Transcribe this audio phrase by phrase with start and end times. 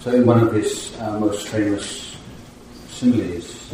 [0.00, 2.16] So in one of his uh, most famous
[2.88, 3.70] similes,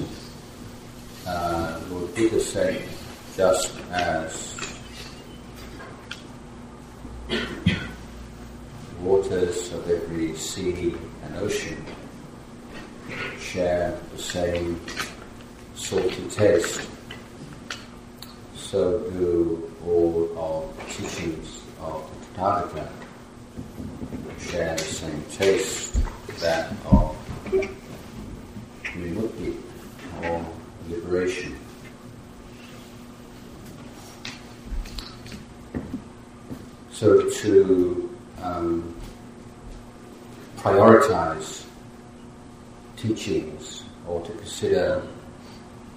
[1.24, 2.82] uh, Lord Buddha said,
[3.36, 4.56] just as
[9.00, 11.84] waters of every sea and ocean
[13.38, 14.80] share the same
[15.76, 16.88] salty taste,
[18.56, 23.06] so do all of the teachings of the Tathagata
[24.40, 25.98] share the same taste,
[26.40, 27.16] that of
[28.84, 29.56] vimukti
[30.22, 30.44] or
[30.88, 31.56] liberation.
[36.90, 38.94] So to um,
[40.56, 41.64] prioritize
[42.96, 45.02] teachings or to consider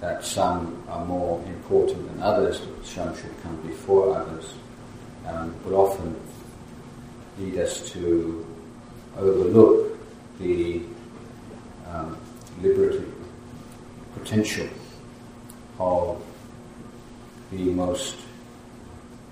[0.00, 4.54] that some are more important than others, some should come before others,
[5.26, 6.14] um, would often
[7.38, 8.46] lead us to
[9.18, 9.99] overlook
[10.40, 10.80] the
[11.86, 12.16] um,
[12.62, 13.12] liberative
[14.14, 14.68] potential
[15.78, 16.22] of
[17.52, 18.16] the most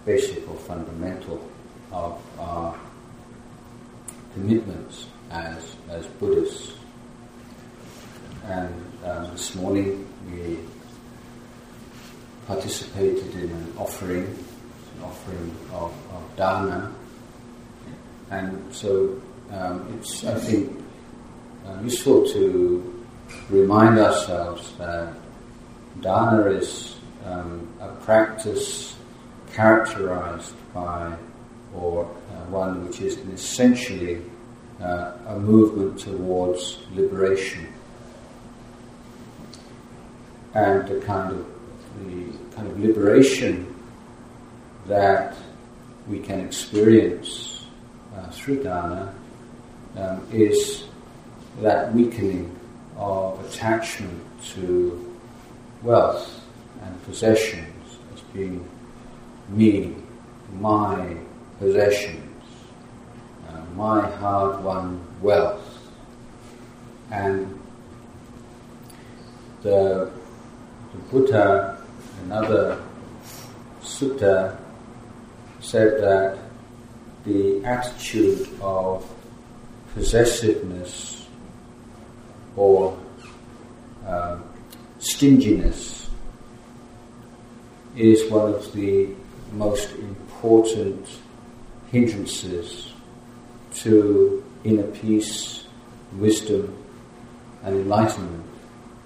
[0.05, 1.51] basic or fundamental
[1.93, 2.79] of our
[4.35, 6.73] commitments as, as Buddhists.
[8.45, 10.59] And um, this morning we
[12.47, 16.93] participated in an offering, an offering of, of dana,
[18.31, 20.78] and so um, it's, I think,
[21.67, 23.05] uh, useful to
[23.51, 25.13] remind ourselves that
[26.01, 28.97] dana is um, a practice
[29.53, 31.15] characterized by,
[31.75, 34.23] or uh, one which is essentially
[34.81, 37.67] uh, a movement towards liberation.
[40.55, 41.47] And the kind of
[42.07, 43.75] the kind of liberation
[44.87, 45.37] that
[46.09, 47.65] we can experience
[48.17, 49.15] uh, through dana
[49.97, 50.85] um, is
[51.61, 52.55] that weakening
[52.97, 55.17] of attachment to
[55.83, 56.41] wealth
[56.83, 58.69] and possessions as being
[59.49, 59.95] me,
[60.61, 61.17] my
[61.59, 62.45] possessions,
[63.49, 65.91] uh, my hard-won wealth,
[67.11, 67.59] and
[69.63, 70.11] the,
[70.93, 71.83] the Buddha,
[72.25, 72.83] another
[73.83, 74.57] sutta,
[75.61, 76.39] said that
[77.25, 79.05] the attitude of
[79.95, 81.18] possessiveness
[82.59, 82.99] or
[84.05, 84.37] uh,
[84.99, 86.11] stinginess
[87.97, 89.09] is one of the
[89.53, 91.07] most important
[91.93, 92.93] hindrances
[93.75, 95.67] to inner peace,
[96.15, 96.77] wisdom,
[97.63, 98.45] and enlightenment.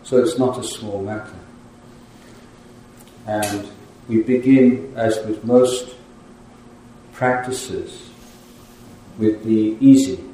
[0.03, 1.39] So it's not a small matter.
[3.27, 3.69] And
[4.09, 5.95] we begin, as with most
[7.13, 8.09] practices,
[9.19, 10.25] with the easy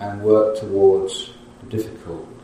[0.00, 1.30] and work towards
[1.60, 2.39] the difficult.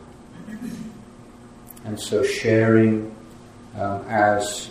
[1.87, 3.15] And so sharing
[3.79, 4.69] um, as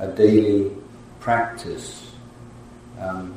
[0.00, 0.72] a daily
[1.20, 2.10] practice
[2.98, 3.32] um,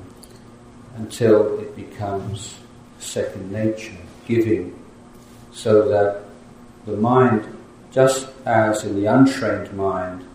[0.96, 2.58] until it becomes
[2.98, 3.96] second nature,
[4.28, 4.74] giving,
[5.54, 6.24] so that
[6.88, 7.46] the mind,
[7.92, 10.26] just as in the untrained mind,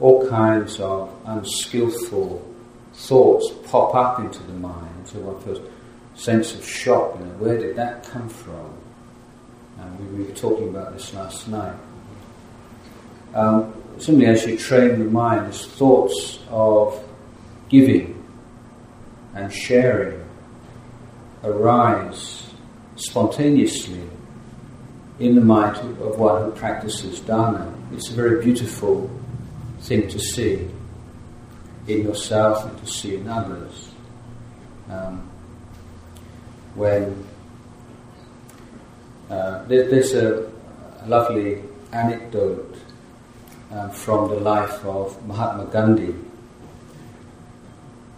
[0.00, 2.44] all kinds of unskillful
[2.92, 5.06] thoughts pop up into the mind.
[5.06, 5.60] So one feels
[6.16, 8.85] sense of shock, you know, where did that come from?
[9.78, 11.76] And we, we were talking about this last night.
[13.34, 17.02] Um, simply as you train the mind, as thoughts of
[17.68, 18.24] giving
[19.34, 20.24] and sharing
[21.44, 22.46] arise
[22.96, 24.08] spontaneously
[25.18, 27.72] in the mind of one who practices dana.
[27.92, 29.10] It's a very beautiful
[29.80, 30.68] thing to see
[31.86, 33.90] in yourself and to see in others.
[34.90, 35.30] Um,
[36.74, 37.26] when
[39.30, 40.50] uh, there, there's a,
[41.06, 42.76] lovely anecdote
[43.72, 46.12] uh, from the life of Mahatma Gandhi.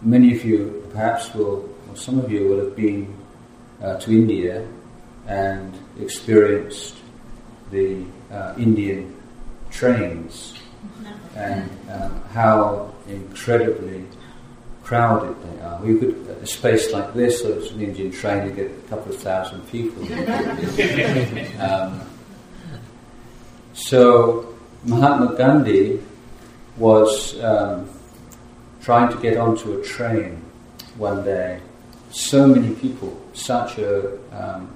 [0.01, 3.15] Many of you perhaps will, or some of you will have been
[3.81, 4.67] uh, to India
[5.27, 6.95] and experienced
[7.71, 9.15] the uh, Indian
[9.69, 10.55] trains
[11.35, 14.03] and um, how incredibly
[14.89, 15.79] crowded they are.
[15.83, 19.13] We could, a space like this, so it's an Indian train, you get a couple
[19.13, 20.01] of thousand people.
[21.61, 22.01] um,
[23.73, 26.01] so Mahatma Gandhi
[26.77, 27.87] was um,
[28.81, 30.43] trying to get onto a train
[30.97, 31.61] one day.
[32.09, 34.75] So many people, such a, um,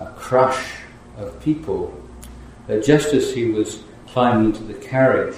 [0.00, 0.74] a crush
[1.18, 1.94] of people,
[2.66, 5.36] that just as he was climbing into the carriage,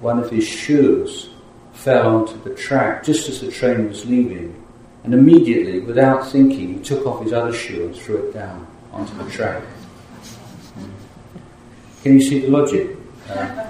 [0.00, 1.29] one of his shoes
[1.72, 4.54] fell onto the track just as the train was leaving,
[5.02, 9.16] And immediately, without thinking, he took off his other shoe and threw it down onto
[9.16, 9.62] the track.
[12.02, 12.96] Can you see the logic?
[13.28, 13.66] Uh,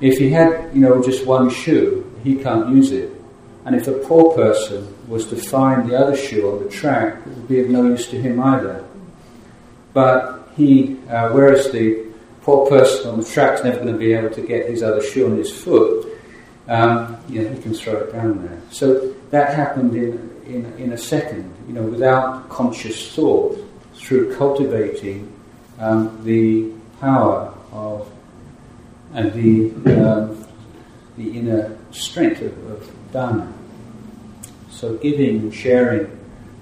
[0.00, 3.10] if he had, you know, just one shoe, he can't use it.
[3.64, 7.28] And if a poor person was to find the other shoe on the track, it
[7.28, 8.84] would be of no use to him either.
[9.92, 12.06] But he, uh, whereas the
[12.42, 15.02] poor person on the track is never going to be able to get his other
[15.02, 16.08] shoe on his foot,
[16.72, 18.58] um, you know, can throw it down there.
[18.70, 20.12] So that happened in,
[20.46, 23.58] in, in a second, you know, without conscious thought,
[23.94, 25.30] through cultivating
[25.78, 28.10] um, the power of
[29.12, 30.46] and the, um,
[31.18, 33.52] the inner strength of, of dana.
[34.70, 36.18] So giving and sharing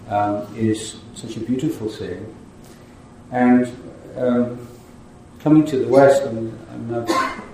[0.09, 2.35] um, is such a beautiful thing.
[3.31, 3.65] And
[4.17, 4.67] um,
[5.39, 7.50] coming to the West, and, and I've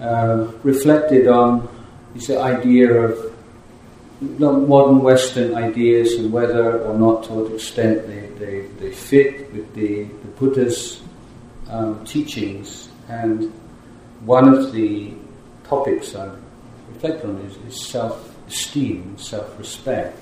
[0.00, 1.68] uh, reflected on
[2.14, 3.30] this idea of
[4.20, 9.74] modern Western ideas and whether or not to what extent they, they, they fit with
[9.74, 11.00] the, the Buddha's
[11.68, 12.88] um, teachings.
[13.08, 13.52] And
[14.24, 15.12] one of the
[15.64, 16.30] topics I
[16.92, 20.18] reflect on is, is self esteem, self respect.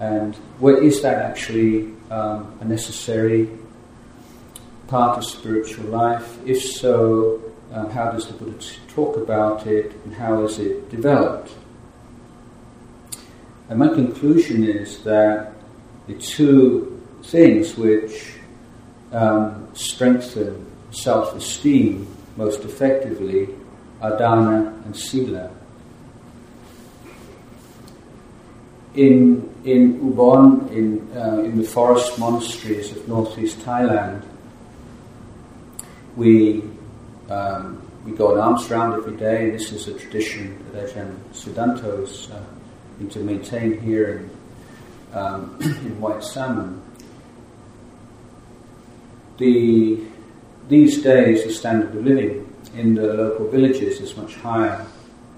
[0.00, 3.48] And where is that actually um, a necessary
[4.88, 6.38] part of spiritual life?
[6.46, 7.40] If so,
[7.72, 11.52] um, how does the Buddha talk about it and how is it developed?
[13.68, 15.52] And my conclusion is that
[16.06, 18.34] the two things which
[19.12, 22.06] um, strengthen self esteem
[22.36, 23.48] most effectively
[24.00, 25.50] are dana and sila.
[28.94, 34.24] In, in Ubon, in, uh, in the forest monasteries of northeast Thailand,
[36.16, 36.62] we,
[37.34, 39.50] um, we go an alms round every day.
[39.50, 42.44] This is a tradition that Ajahn Sudanto has uh,
[43.10, 44.18] to maintain here
[45.12, 46.80] in, um, in White Salmon.
[49.38, 50.00] The,
[50.68, 54.86] these days, the standard of living in the local villages is much higher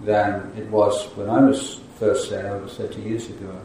[0.03, 3.59] than it was when I was first there over 30 years ago.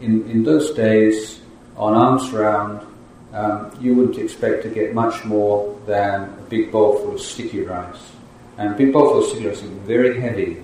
[0.00, 1.40] In, in those days,
[1.76, 2.86] on alms round,
[3.32, 7.62] um, you wouldn't expect to get much more than a big bowl full of sticky
[7.62, 8.12] rice.
[8.56, 10.58] And a big bowl full of sticky rice is very heavy,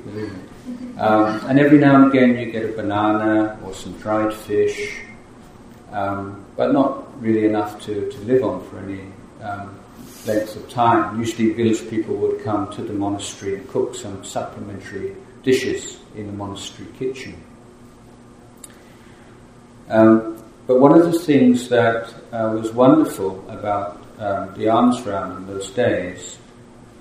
[0.99, 5.01] um, and every now and again you get a banana or some dried fish,
[5.93, 9.01] um, but not really enough to, to live on for any
[9.43, 9.79] um,
[10.27, 11.19] length of time.
[11.19, 16.33] Usually village people would come to the monastery and cook some supplementary dishes in the
[16.33, 17.35] monastery kitchen.
[19.89, 20.34] Um,
[20.67, 25.47] but one of the things that uh, was wonderful about um, the alms round in
[25.47, 26.39] those days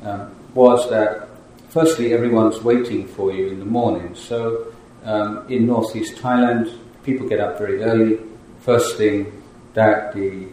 [0.04, 1.30] um, was that,
[1.70, 4.16] firstly, everyone's waiting for you in the morning.
[4.16, 4.74] So
[5.06, 8.20] um, in northeast Thailand, people get up very early.
[8.62, 9.44] First thing
[9.74, 10.48] that the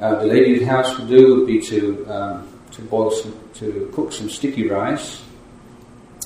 [0.00, 3.34] uh, the lady of the house would do would be to um, to boil some,
[3.54, 5.22] to cook some sticky rice,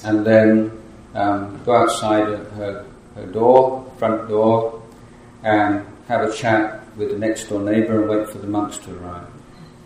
[0.04, 0.70] and then
[1.14, 2.84] um, go outside her,
[3.14, 4.82] her door, front door,
[5.42, 8.94] and have a chat with the next door neighbour and wait for the monks to
[8.98, 9.26] arrive.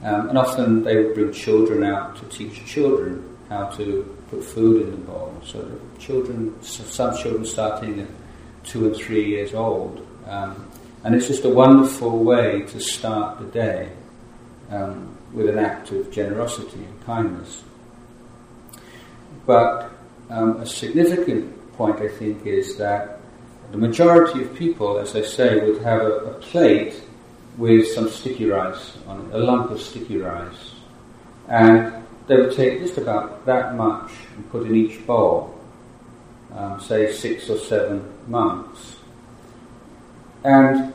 [0.02, 4.82] Um, and often they would bring children out to teach children how to put food
[4.82, 5.40] in the bowl.
[5.44, 8.08] So the children, some children starting at
[8.64, 10.04] two and three years old.
[10.26, 10.68] Um,
[11.04, 13.92] and it's just a wonderful way to start the day
[14.70, 17.62] um, with an act of generosity and kindness.
[19.46, 19.92] But
[20.28, 23.15] um, a significant point, I think, is that
[23.70, 27.02] the majority of people, as I say, would have a, a plate
[27.56, 30.72] with some sticky rice on it, a lump of sticky rice.
[31.48, 35.58] And they would take just about that much and put in each bowl,
[36.54, 38.96] um, say six or seven monks.
[40.44, 40.92] And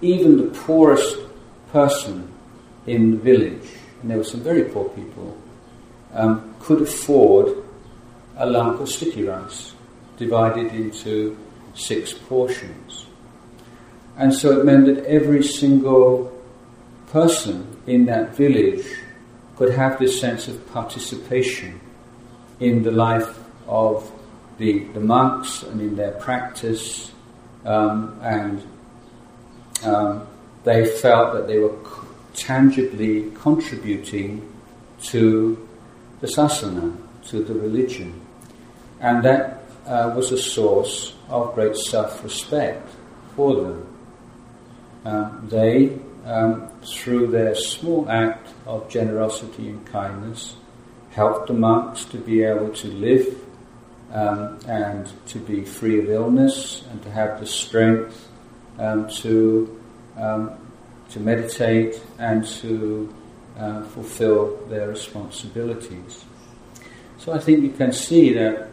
[0.00, 1.18] even the poorest
[1.72, 2.32] person
[2.86, 3.68] in the village,
[4.02, 5.36] and there were some very poor people,
[6.12, 7.64] um, could afford
[8.36, 9.72] a lump of sticky rice
[10.16, 11.36] divided into
[11.74, 13.06] six portions.
[14.16, 16.32] And so it meant that every single
[17.10, 18.86] person in that village
[19.56, 21.80] could have this sense of participation
[22.60, 24.10] in the life of
[24.58, 27.12] the, the monks and in their practice,
[27.64, 28.62] um, and
[29.84, 30.26] um,
[30.64, 31.76] they felt that they were
[32.34, 34.52] tangibly contributing
[35.02, 35.68] to
[36.20, 38.20] the sasana, to the religion.
[39.00, 42.88] And that uh, was a source of great self respect
[43.36, 43.96] for them.
[45.04, 50.56] Uh, they, um, through their small act of generosity and kindness,
[51.10, 53.38] helped the monks to be able to live
[54.12, 58.28] um, and to be free of illness and to have the strength
[58.78, 59.80] um, to
[60.16, 60.56] um,
[61.10, 63.12] to meditate and to
[63.58, 66.24] uh, fulfill their responsibilities.
[67.18, 68.68] So I think you can see that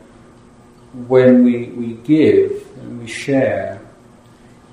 [0.94, 3.82] when we, we give and we share,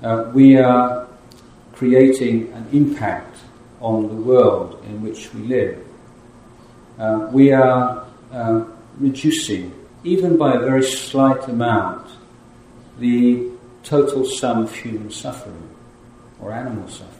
[0.03, 1.07] uh, we are
[1.73, 3.37] creating an impact
[3.79, 5.85] on the world in which we live.
[6.97, 8.65] Uh, we are uh,
[8.97, 9.73] reducing,
[10.03, 12.05] even by a very slight amount,
[12.99, 13.49] the
[13.83, 15.69] total sum of human suffering
[16.41, 17.15] or animal suffering.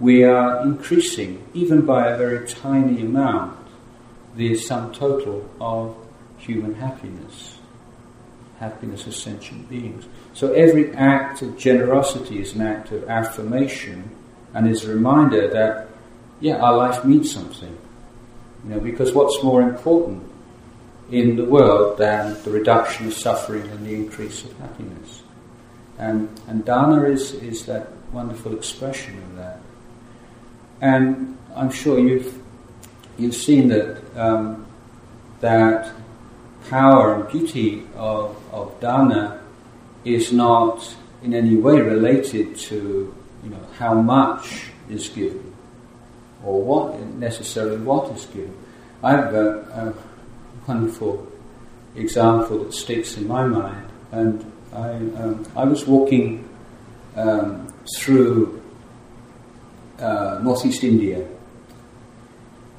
[0.00, 3.56] We are increasing, even by a very tiny amount,
[4.34, 5.96] the sum total of
[6.38, 7.53] human happiness,
[8.58, 10.04] happiness of sentient beings.
[10.32, 14.10] So every act of generosity is an act of affirmation
[14.54, 15.88] and is a reminder that,
[16.40, 17.76] yeah, our life means something.
[18.64, 20.22] You know, because what's more important
[21.10, 25.22] in the world than the reduction of suffering and the increase of happiness?
[25.98, 29.60] And, and dana is, is that wonderful expression of that.
[30.80, 32.40] And I'm sure you've,
[33.18, 34.66] you've seen that, um,
[35.40, 35.92] that
[36.68, 39.40] power and beauty of, of dana
[40.04, 45.52] is not in any way related to you know, how much is given
[46.44, 48.54] or what necessarily what is given.
[49.02, 49.94] I have a, a
[50.68, 51.26] wonderful
[51.96, 56.48] example that sticks in my mind, and I, um, I was walking
[57.16, 58.62] um, through
[59.98, 61.26] uh, northeast India.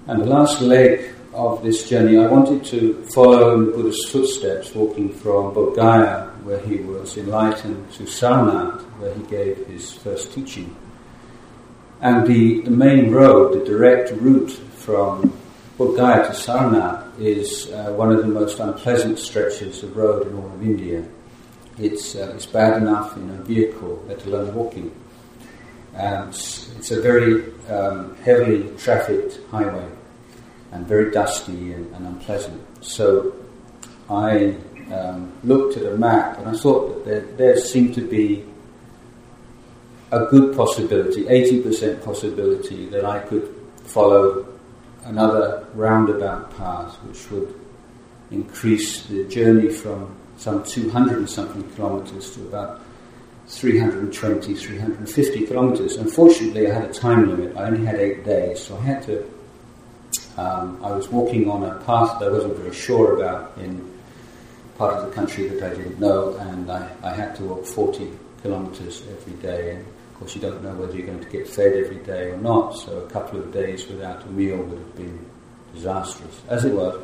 [0.08, 4.74] And the last leg of this journey, I wanted to follow in the Buddha's footsteps,
[4.74, 10.32] walking from Bodh Gaya, where he was enlightened, to Sarnath, where he gave his first
[10.32, 10.74] teaching.
[12.02, 15.38] And the, the main road, the direct route from
[15.78, 20.36] Bodh Gaya to Sarnath, is uh, one of the most unpleasant stretches of road in
[20.36, 21.06] all of India.
[21.78, 24.96] It's, uh, it's bad enough in a vehicle, let alone walking.
[25.94, 29.90] And it's a very um, heavily trafficked highway
[30.76, 32.62] and very dusty and, and unpleasant.
[32.84, 33.34] So
[34.10, 34.56] I
[34.92, 38.46] um, looked at a map and I thought that there, there seemed to be
[40.12, 43.54] a good possibility, 80% possibility, that I could
[43.86, 44.46] follow
[45.06, 47.60] another roundabout path which would
[48.32, 52.82] increase the journey from some 200 and something kilometers to about
[53.48, 55.98] 320, 350 kilometers.
[55.98, 57.56] Unfortunately, I had a time limit.
[57.56, 59.35] I only had eight days, so I had to.
[60.38, 63.94] Um, I was walking on a path that I wasn't very sure about in
[64.78, 68.12] part of the country that I didn't know, and I, I had to walk 40
[68.42, 69.76] kilometers every day.
[69.76, 72.38] And of course, you don't know whether you're going to get fed every day or
[72.38, 75.26] not, so a couple of days without a meal would have been
[75.74, 76.42] disastrous.
[76.50, 77.02] As it was,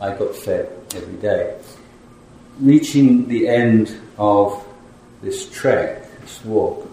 [0.00, 1.56] I got fed every day.
[2.58, 4.64] Reaching the end of
[5.22, 6.88] this trek, this walk,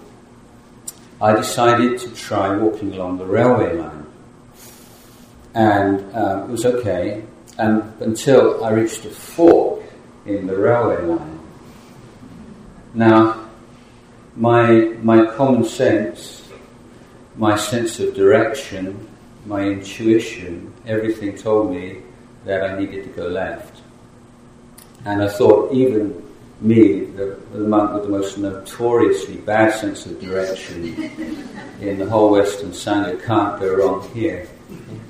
[1.22, 4.06] I decided to try walking along the railway line.
[5.54, 7.24] And um, it was okay
[7.60, 9.84] and until I reached a fork
[10.26, 11.40] in the railway line.
[12.94, 13.50] Now,
[14.36, 16.50] my, my common sense,
[17.36, 19.08] my sense of direction,
[19.46, 22.02] my intuition, everything told me
[22.46, 23.82] that I needed to go left.
[25.04, 26.24] And I thought, even
[26.62, 30.96] me, the, the monk with the most notoriously bad sense of direction
[31.82, 34.48] in the whole Western Sangha, can't go wrong here.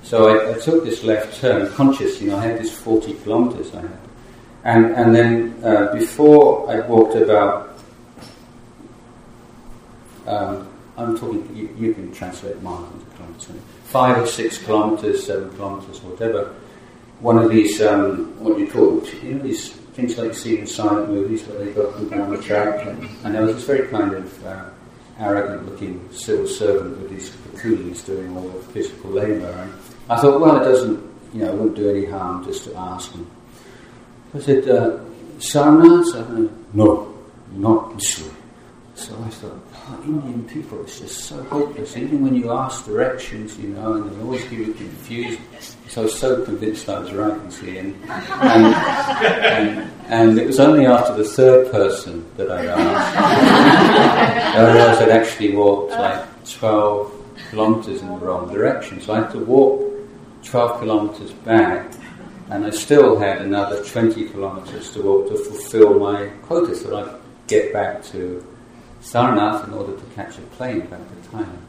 [0.04, 2.32] So I, I, took this left turn consciously.
[2.32, 4.00] I had this 40 kilometers I had.
[4.64, 7.80] And, and then uh, before I walked about,
[10.28, 13.48] um, I'm talking, you, you, can translate miles into kilometers,
[13.86, 16.56] five or six kilometers, seven kilometers, whatever.
[17.20, 19.24] One of these, um, what do you call it?
[19.24, 22.32] You know, these things like you see in silent movies where they got people on
[22.32, 22.86] the track.
[22.86, 24.70] And, and there was this very kind of uh,
[25.20, 29.48] arrogant looking civil servant with these coolies doing all the physical labour.
[29.48, 29.74] And
[30.10, 31.00] I thought, well, it doesn't,
[31.34, 33.30] you know, it wouldn't do any harm just to ask them.
[34.34, 35.00] I said, uh,
[35.40, 36.50] Sarnath?
[36.74, 37.18] No,
[37.52, 38.32] not this way.
[38.96, 41.98] So I thought, oh, Indian people, it's just so hopeless.
[41.98, 45.40] Even when you ask directions, you know, and they always get you confused.
[45.90, 47.78] So I was so convinced I was right, you see.
[47.78, 54.56] And, and, and, and it was only after the third person that I asked that
[54.56, 57.20] I realised I'd actually walked like 12
[57.50, 59.02] kilometres in the wrong direction.
[59.02, 59.90] So I had to walk
[60.44, 61.92] 12 kilometres back
[62.50, 67.10] and I still had another 20 kilometres to walk to fulfill my quota so that
[67.10, 68.46] I'd get back to
[69.02, 71.60] Sarnath in order to catch a plane back to Thailand.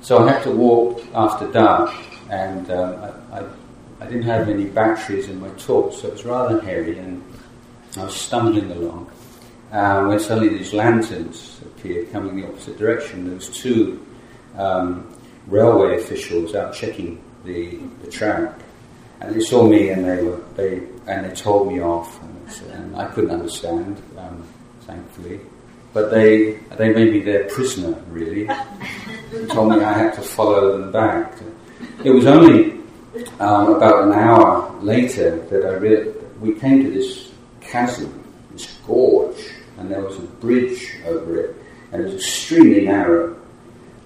[0.00, 1.94] So I had to walk after dark,
[2.30, 2.94] and um,
[3.32, 3.44] I, I,
[4.00, 7.22] I, didn't have any batteries in my torch, so it was rather hairy, And
[7.96, 9.10] I was stumbling along
[9.72, 13.26] uh, when suddenly these lanterns appeared coming in the opposite direction.
[13.26, 14.04] There was two
[14.56, 15.12] um,
[15.46, 18.58] railway officials out checking the, the track,
[19.20, 22.96] and they saw me and they were they and they told me off, and, and
[22.96, 24.46] I couldn't understand, um,
[24.82, 25.40] thankfully.
[25.96, 28.44] But they they made me their prisoner, really.
[29.32, 31.32] they told me I had to follow them back.
[32.04, 32.80] It was only
[33.40, 38.12] um, about an hour later that I re- we came to this chasm,
[38.50, 39.42] this gorge,
[39.78, 41.56] and there was a bridge over it,
[41.92, 43.34] and it was extremely narrow.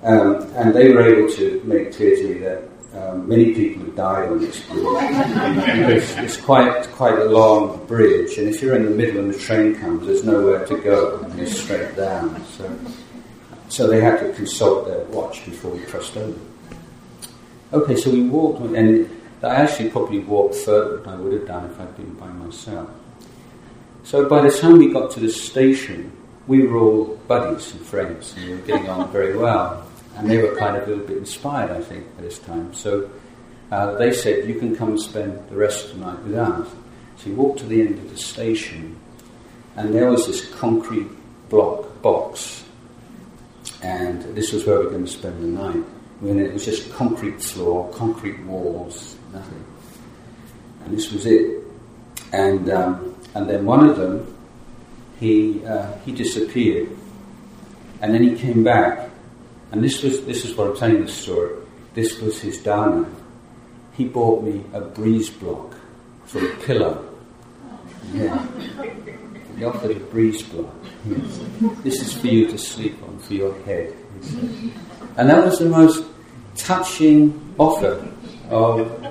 [0.05, 3.95] Um, and they were able to make clear to me that um, many people have
[3.95, 8.85] died on this bridge because it's quite quite a long bridge, and if you're in
[8.85, 12.45] the middle and the train comes, there's nowhere to go, and it's straight down.
[12.47, 12.79] So,
[13.69, 16.39] so they had to consult their watch before we crossed over.
[17.73, 19.09] Okay, so we walked, and
[19.43, 22.91] I actually probably walked further than I would have done if I'd been by myself.
[24.03, 26.11] So by the time we got to the station,
[26.49, 29.87] we were all buddies and friends, and we were getting on very well.
[30.21, 32.75] And they were kind of a little bit inspired, I think, at this time.
[32.75, 33.11] So
[33.71, 36.69] uh, they said, You can come and spend the rest of the night with us.
[37.17, 38.99] So we walked to the end of the station,
[39.77, 41.09] and there was this concrete
[41.49, 42.65] block box,
[43.83, 45.85] and this was where we were going to spend the night
[46.21, 49.65] when it was just concrete floor, concrete walls, nothing.
[50.85, 51.63] And this was it.
[52.33, 54.37] And um, and then one of them,
[55.19, 56.91] he uh, he disappeared,
[58.01, 59.10] and then he came back.
[59.73, 61.57] And this was this is what I'm telling the story.
[61.95, 63.09] This was his dana.
[63.97, 65.75] He bought me a breeze block
[66.25, 67.07] for a pillow.
[68.13, 68.47] Yeah.
[69.57, 70.75] He offered a breeze block.
[71.83, 73.95] This is for you to sleep on, for your head.
[75.17, 76.05] And that was the most
[76.57, 78.09] touching offer
[78.49, 79.05] of,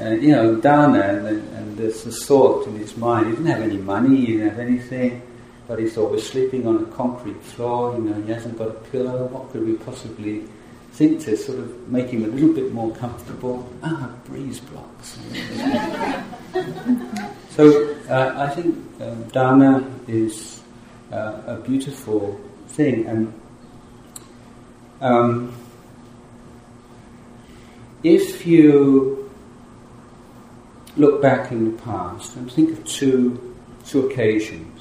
[0.00, 3.26] uh, you know, dana and, and there's a thought in his mind.
[3.26, 5.22] He didn't have any money, he didn't have anything,
[5.72, 8.74] but he thought we're sleeping on a concrete floor, you know, he hasn't got a
[8.90, 10.44] pillow, what could we possibly
[10.92, 13.66] think to sort of make him a little bit more comfortable?
[13.82, 15.18] Ah, breeze blocks.
[17.48, 20.60] so uh, I think um, dana is
[21.10, 23.32] uh, a beautiful thing and
[25.00, 25.54] um,
[28.02, 29.30] if you
[30.98, 34.71] look back in the past and think of two, two occasions,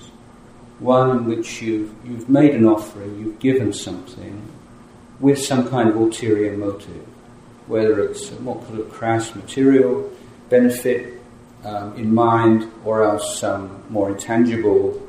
[0.82, 4.42] one in which you've, you've made an offering, you've given something
[5.20, 7.06] with some kind of ulterior motive,
[7.68, 10.12] whether it's what sort of crass material
[10.50, 11.22] benefit
[11.64, 15.08] um, in mind or else some more intangible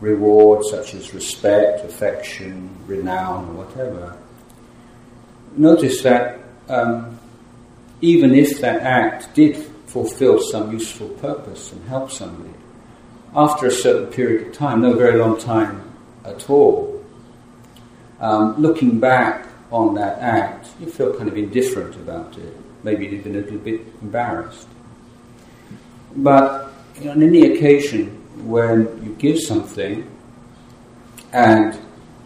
[0.00, 4.18] reward such as respect, affection, renown, or whatever.
[5.56, 7.18] Notice that um,
[8.02, 9.56] even if that act did
[9.86, 12.53] fulfill some useful purpose and help somebody,
[13.34, 15.82] after a certain period of time, no very long time
[16.24, 17.04] at all,
[18.20, 23.34] um, looking back on that act, you feel kind of indifferent about it, maybe even
[23.34, 24.68] a little bit embarrassed.
[26.16, 28.06] But on any occasion
[28.48, 30.08] when you give something
[31.32, 31.78] and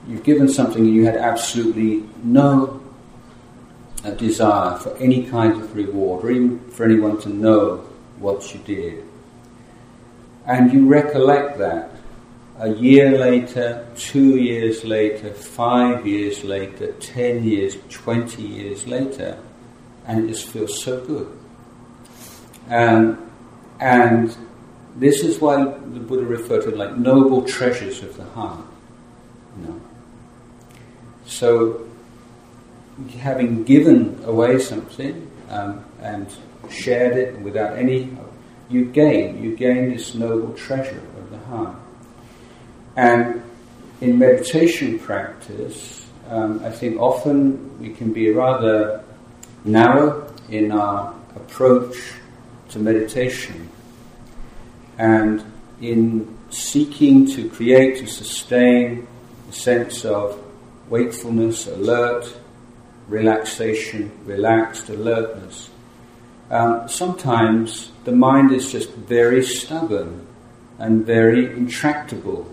[0.06, 2.82] you've given something and you had absolutely no
[4.04, 7.78] a desire for any kind of reward, or even for anyone to know
[8.18, 9.04] what you did.
[10.48, 11.90] And you recollect that
[12.58, 19.38] a year later, two years later, five years later, ten years, twenty years later,
[20.06, 21.38] and it just feels so good.
[22.68, 23.30] Um,
[23.78, 24.36] and
[24.96, 28.64] this is why the Buddha referred to it like noble treasures of the heart.
[29.60, 29.80] You know?
[31.26, 31.86] So
[33.20, 36.26] having given away something um, and
[36.68, 38.10] shared it without any,
[38.68, 41.76] you gain, you gain this noble treasure of the heart.
[42.96, 43.42] And
[44.00, 49.02] in meditation practice, um, I think often we can be rather
[49.64, 51.96] narrow in our approach
[52.70, 53.68] to meditation.
[54.98, 55.44] And
[55.80, 59.06] in seeking to create, to sustain
[59.48, 60.42] a sense of
[60.88, 62.26] wakefulness, alert,
[63.06, 65.70] relaxation, relaxed alertness.
[66.50, 70.26] Um, sometimes the mind is just very stubborn
[70.78, 72.50] and very intractable,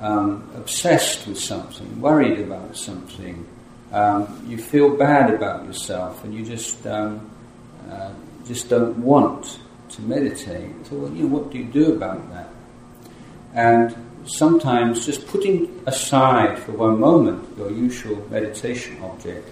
[0.00, 3.46] um, obsessed with something, worried about something.
[3.92, 7.28] Um, you feel bad about yourself, and you just um,
[7.90, 8.12] uh,
[8.46, 10.70] just don't want to meditate.
[10.86, 12.48] So, well, you know, what do you do about that?
[13.54, 13.96] And
[14.26, 19.48] sometimes just putting aside for one moment your usual meditation object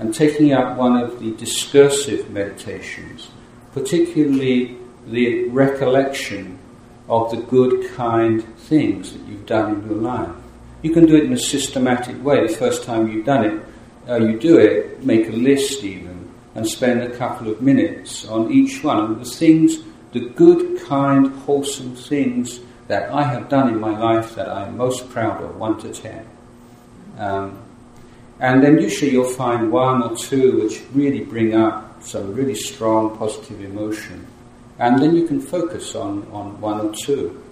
[0.00, 3.28] and taking up one of the discursive meditations,
[3.72, 6.58] particularly the recollection
[7.06, 10.34] of the good, kind things that you've done in your life.
[10.82, 12.46] You can do it in a systematic way.
[12.46, 13.62] The first time you've done it,
[14.08, 18.50] uh, you do it, make a list even, and spend a couple of minutes on
[18.50, 19.80] each one of the things,
[20.12, 25.10] the good, kind, wholesome things that I have done in my life that I'm most
[25.10, 26.26] proud of, one to ten.
[27.18, 27.58] Um,
[28.40, 33.16] and then usually you'll find one or two which really bring up some really strong
[33.18, 34.26] positive emotion.
[34.78, 37.42] And then you can focus on, on one or two,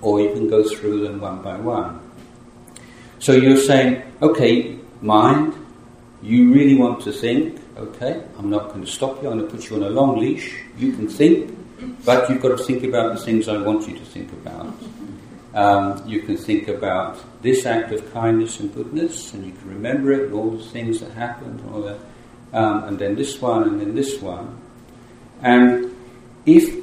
[0.00, 2.00] or you can go through them one by one.
[3.18, 5.54] So you're saying, okay, mind,
[6.22, 9.56] you really want to think, okay, I'm not going to stop you, I'm going to
[9.56, 11.56] put you on a long leash, you can think,
[12.04, 14.72] but you've got to think about the things I want you to think about.
[15.52, 20.12] Um, you can think about this act of kindness and goodness, and you can remember
[20.12, 21.98] it, and all the things that happened, and all that,
[22.52, 24.56] um, and then this one, and then this one.
[25.42, 25.96] And
[26.46, 26.76] if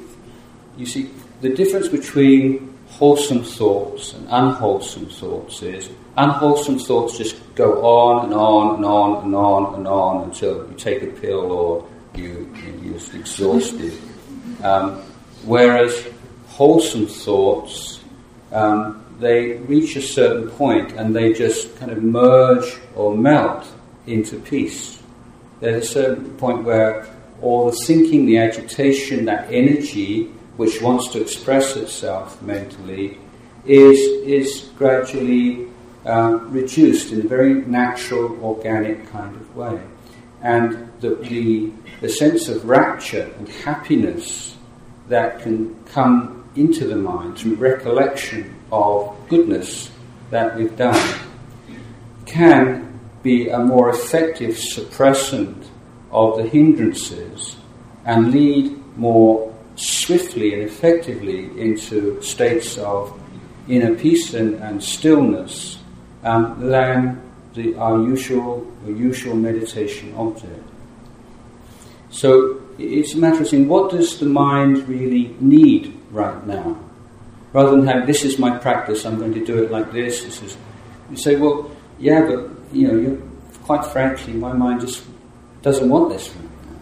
[0.76, 7.82] you see the difference between wholesome thoughts and unwholesome thoughts is unwholesome thoughts just go
[7.84, 11.88] on and on and on and on and on until you take a pill or
[12.14, 12.52] you,
[12.82, 13.92] you're exhausted.
[14.62, 15.02] Um,
[15.44, 16.08] whereas
[16.48, 17.97] wholesome thoughts
[18.52, 23.66] um, they reach a certain point and they just kind of merge or melt
[24.06, 25.02] into peace.
[25.60, 27.06] There's a certain point where
[27.42, 30.24] all the thinking, the agitation, that energy
[30.56, 33.18] which wants to express itself mentally
[33.64, 35.68] is, is gradually
[36.04, 39.80] um, reduced in a very natural, organic kind of way.
[40.42, 44.56] And the, the, the sense of rapture and happiness
[45.08, 49.90] that can come into the mind through recollection of goodness
[50.30, 51.18] that we've done
[52.26, 55.66] can be a more effective suppressant
[56.10, 57.56] of the hindrances
[58.04, 63.18] and lead more swiftly and effectively into states of
[63.68, 65.78] inner peace and, and stillness
[66.24, 67.20] um, than
[67.54, 70.62] the, our usual, usual meditation object.
[72.10, 76.78] So it's a matter of saying, what does the mind really need right now.
[77.52, 80.22] Rather than have this is my practice, I'm going to do it like this.
[80.22, 80.56] This is
[81.10, 83.22] you say, well, yeah, but you know,
[83.64, 85.04] quite frankly, my mind just
[85.62, 86.80] doesn't want this right now.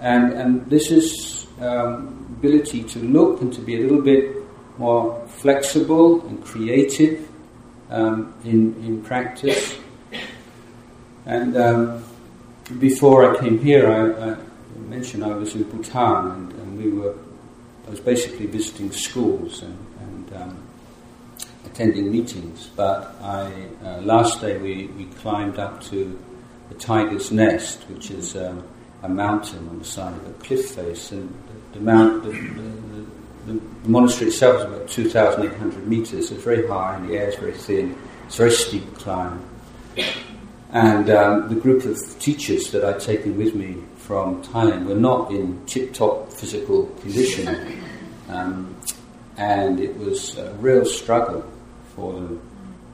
[0.00, 4.36] And and this is um, ability to look and to be a little bit
[4.78, 7.28] more flexible and creative
[7.90, 9.76] um, in in practice.
[11.26, 12.04] And um,
[12.78, 14.36] before I came here, I, I,
[14.88, 17.14] mentioned I was in Bhutan and, and we were
[17.90, 20.62] I was basically visiting schools and, and um,
[21.66, 22.68] attending meetings.
[22.76, 23.52] But I,
[23.84, 26.16] uh, last day we, we climbed up to
[26.68, 28.62] the Tiger's Nest, which is um,
[29.02, 31.34] a mountain on the side of a cliff face, and
[31.72, 36.30] the, the mount, the, the, the, monastery itself is about 2,800 meters.
[36.30, 37.98] It's very high, and the air is very thin.
[38.26, 39.44] It's a very steep climb.
[40.70, 45.30] And um, the group of teachers that I'd taken with me from Thailand were not
[45.30, 47.46] in tip top physical condition.
[48.28, 48.76] Um,
[49.36, 51.44] and it was a real struggle
[51.96, 52.40] for them.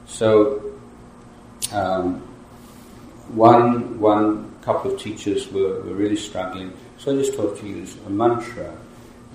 [0.07, 0.73] So,
[1.71, 2.21] um,
[3.29, 7.95] one, one couple of teachers were, were really struggling, so I just taught to use
[8.07, 8.75] a mantra.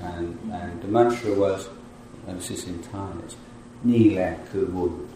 [0.00, 1.68] And, and the mantra was,
[2.26, 3.36] and this is in Thai, it's
[3.84, 5.08] Ni le ku bun,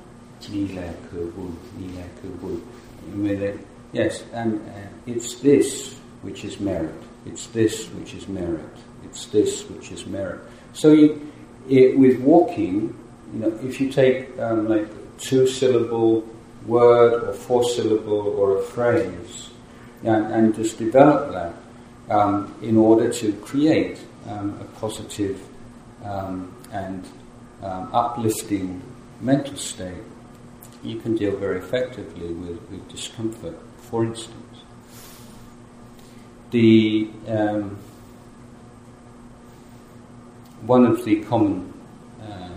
[0.51, 3.67] Ni le ku bun, Ni le ku bun.
[3.93, 5.96] Yes, and uh, it's this
[6.27, 7.03] which is merit.
[7.25, 8.77] It's this which is merit.
[9.05, 10.41] It's this which is merit.
[10.73, 11.33] So you,
[11.69, 12.95] it, with walking,
[13.33, 14.87] you know, if you take um, like
[15.19, 16.29] two syllable
[16.67, 19.51] word or four syllable or a phrase,
[20.03, 21.55] and, and just develop that
[22.15, 25.41] um, in order to create um, a positive
[26.05, 27.05] um, and
[27.62, 28.83] um, uplifting
[29.21, 30.05] mental state,
[30.83, 33.57] you can deal very effectively with, with discomfort.
[33.91, 34.46] For instance,
[36.51, 37.79] the um,
[40.63, 41.73] one of the common
[42.23, 42.49] uh,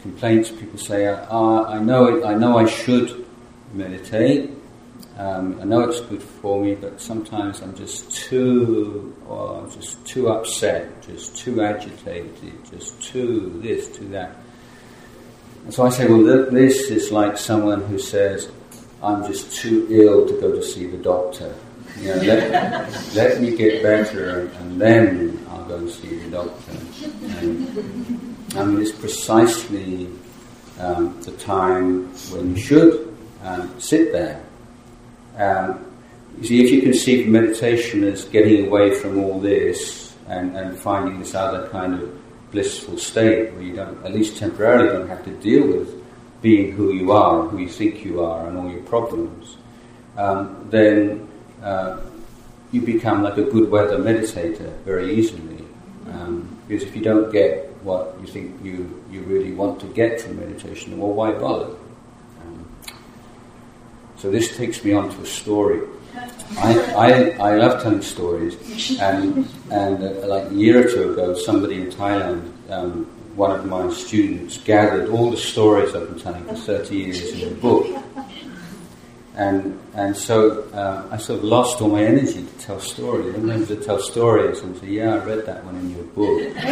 [0.00, 3.26] complaints people say, uh, I know it, I know I should
[3.72, 4.50] meditate.
[5.18, 10.30] Um, I know it's good for me, but sometimes I'm just too, I'm just too
[10.30, 14.36] upset, just too agitated, just too this, too that.
[15.64, 18.50] And so I say, well, th- this is like someone who says,
[19.02, 21.54] I'm just too ill to go to see the doctor.
[21.98, 26.72] You know, let, let me get better and then I'll go and see the doctor.
[27.38, 30.08] And, I mean, it's precisely
[30.78, 34.44] um, the time when you should um, sit there.
[35.36, 35.84] Um,
[36.38, 41.18] you see, if you conceive meditation as getting away from all this and, and finding
[41.18, 42.18] this other kind of
[42.52, 46.01] blissful state where you don't, at least temporarily, don't have to deal with
[46.42, 49.56] being who you are, who you think you are, and all your problems,
[50.18, 51.28] um, then
[51.62, 52.00] uh,
[52.72, 55.64] you become like a good weather meditator very easily.
[56.10, 60.20] Um, because if you don't get what you think you, you really want to get
[60.20, 61.76] from meditation, well, why bother?
[62.42, 62.68] Um,
[64.16, 65.80] so this takes me on to a story.
[66.58, 71.34] I, I, I love telling stories, and, and uh, like a year or two ago,
[71.34, 76.44] somebody in Thailand, um, one of my students, gathered all the stories I've been telling
[76.44, 77.86] for 30 years in a book.
[79.34, 83.34] And, and so uh, I sort of lost all my energy to tell stories.
[83.34, 86.40] I remember to tell stories and say, yeah, I read that one in your book.
[86.56, 86.66] and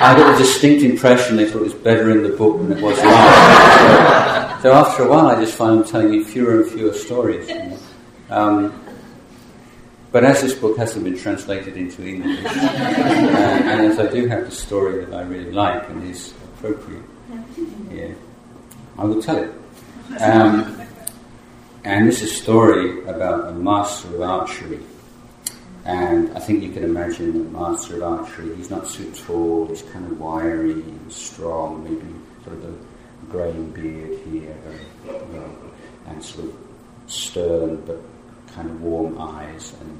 [0.00, 2.82] I got a distinct impression they thought it was better in the book than it
[2.82, 4.62] was live.
[4.62, 7.48] So, so after a while I just find I'm telling you fewer and fewer stories.
[7.48, 7.78] You know?
[8.30, 8.87] um,
[10.10, 14.44] but as this book hasn't been translated into English, uh, and as I do have
[14.46, 17.02] the story that I really like and is appropriate,
[17.90, 18.12] yeah,
[18.96, 19.52] I will tell it.
[20.20, 20.80] Um,
[21.84, 24.80] and this is a story about a master of archery.
[25.84, 29.82] And I think you can imagine a master of archery, he's not so tall, he's
[29.82, 32.74] kind of wiry and strong, maybe sort of a
[33.30, 34.56] greying beard here,
[36.06, 36.54] and sort of
[37.06, 38.02] stern but
[38.54, 39.98] kind of warm eyes and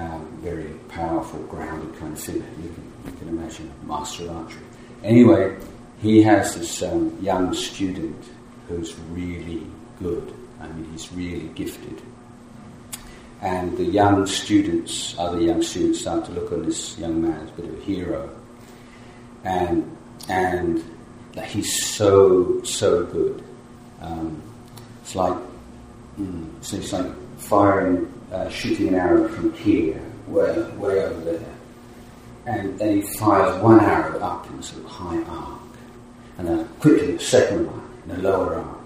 [0.00, 2.44] um, very powerful, grounded kind of figure.
[2.62, 4.62] You can, you can imagine master of archery.
[5.02, 5.56] Anyway,
[6.00, 8.24] he has this um, young student
[8.68, 9.66] who's really
[9.98, 10.32] good.
[10.60, 12.00] I mean, he's really gifted.
[13.42, 17.48] And the young students, other young students, start to look on this young man as
[17.48, 18.30] a bit of a hero.
[19.44, 19.96] And,
[20.28, 20.84] and
[21.46, 23.42] he's so, so good.
[24.00, 24.42] Um,
[25.02, 25.36] it's like,
[26.18, 31.54] mm, so it's like firing, uh, shooting an arrow from here, way, way over there.
[32.46, 35.60] And then he fires one arrow up in a sort of high arc.
[36.38, 38.78] And then quickly the second one in a lower arc.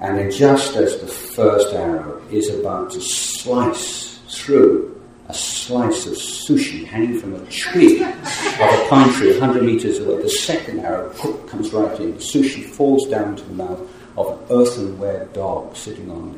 [0.00, 6.14] And then just as the first arrow is about to slice through a slice of
[6.14, 11.10] sushi hanging from a tree, of a pine tree 100 meters away, the second arrow
[11.46, 12.12] comes right in.
[12.14, 13.80] The sushi falls down to the mouth
[14.26, 16.32] of an earthenware dog sitting on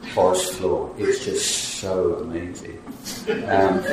[0.00, 0.94] the forest floor.
[0.98, 2.82] It's just so amazing.
[3.28, 3.84] Um,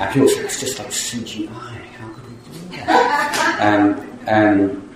[0.00, 1.48] and, people say, it's just like CGI.
[1.48, 2.36] How could we
[2.70, 3.58] do that?
[3.60, 4.94] And and,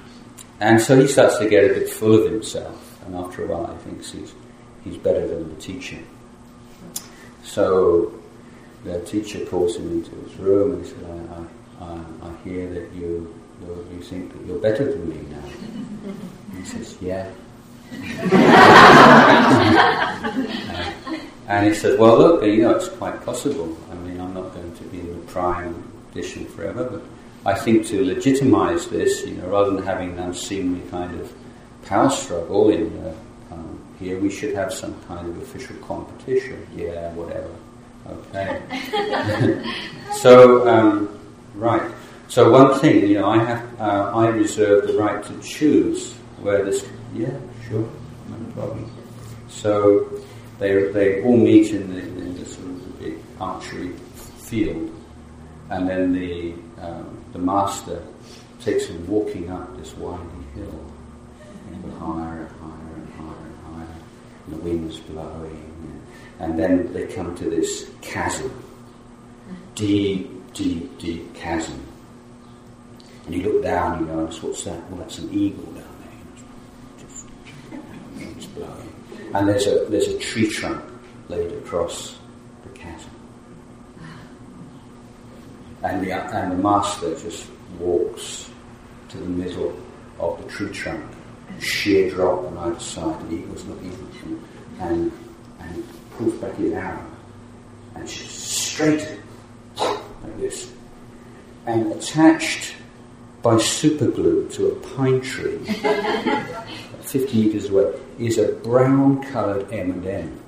[0.59, 3.72] and so he starts to get a bit full of himself, and after a while,
[3.72, 4.35] he thinks he's,
[4.83, 5.98] he's better than the teacher.
[7.44, 8.12] So
[8.85, 11.04] the teacher calls him into his room and he says,
[11.80, 13.39] I, I, I hear that you,
[14.00, 15.38] you think that you're better than me now.
[16.52, 17.30] And he says, Yeah.
[21.48, 23.76] and he says, Well, look, you know, it's quite possible.
[23.90, 27.02] I mean, I'm not going to be in the prime edition forever, but
[27.44, 31.32] I think to legitimize this, you know, rather than having an unseemly kind of
[31.84, 33.14] power struggle in uh,
[33.52, 36.66] um, here, we should have some kind of official competition.
[36.76, 37.50] Yeah, whatever.
[38.06, 38.60] Okay.
[40.12, 41.08] so, um,
[41.54, 41.90] right.
[42.30, 46.64] So one thing, you know, I have, uh, I reserve the right to choose where
[46.64, 46.86] this.
[47.12, 47.36] Yeah,
[47.68, 47.90] sure,
[48.28, 48.88] no problem.
[49.48, 50.22] So
[50.60, 53.96] they they all meet in the, in the sort of the big archery
[54.46, 54.94] field,
[55.70, 58.00] and then the um, the master
[58.60, 60.84] takes him walking up this winding hill,
[61.72, 63.96] and higher and higher and higher and higher,
[64.46, 66.00] and the wind's blowing,
[66.38, 68.52] and then they come to this chasm,
[69.74, 71.88] deep, deep, deep chasm.
[73.30, 74.90] And you look down, you know, what's that?
[74.90, 77.06] Well, that's an eagle down there.
[77.06, 77.26] Just,
[78.18, 78.92] it's blowing.
[79.34, 80.82] And there's a there's a tree trunk
[81.28, 82.18] laid across
[82.64, 83.10] the chasm
[85.82, 87.46] and the, and the master just
[87.78, 88.50] walks
[89.08, 89.80] to the middle
[90.18, 91.04] of the tree trunk,
[91.60, 94.44] sheer drop on either side, the eagle's looking at him,
[94.80, 95.12] and,
[95.60, 95.84] and
[96.16, 97.06] pulls back his arrow,
[97.94, 99.18] and just straight
[99.78, 100.70] like this,
[101.66, 102.74] and attached
[103.42, 105.59] by superglue to a pine tree,
[107.03, 110.40] 50 metres away, is a brown-coloured M&M.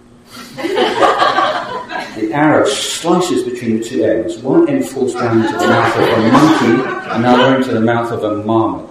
[2.15, 4.37] The arrow slices between the two ends.
[4.39, 8.23] One end falls down into the mouth of a monkey, another into the mouth of
[8.23, 8.91] a marmot.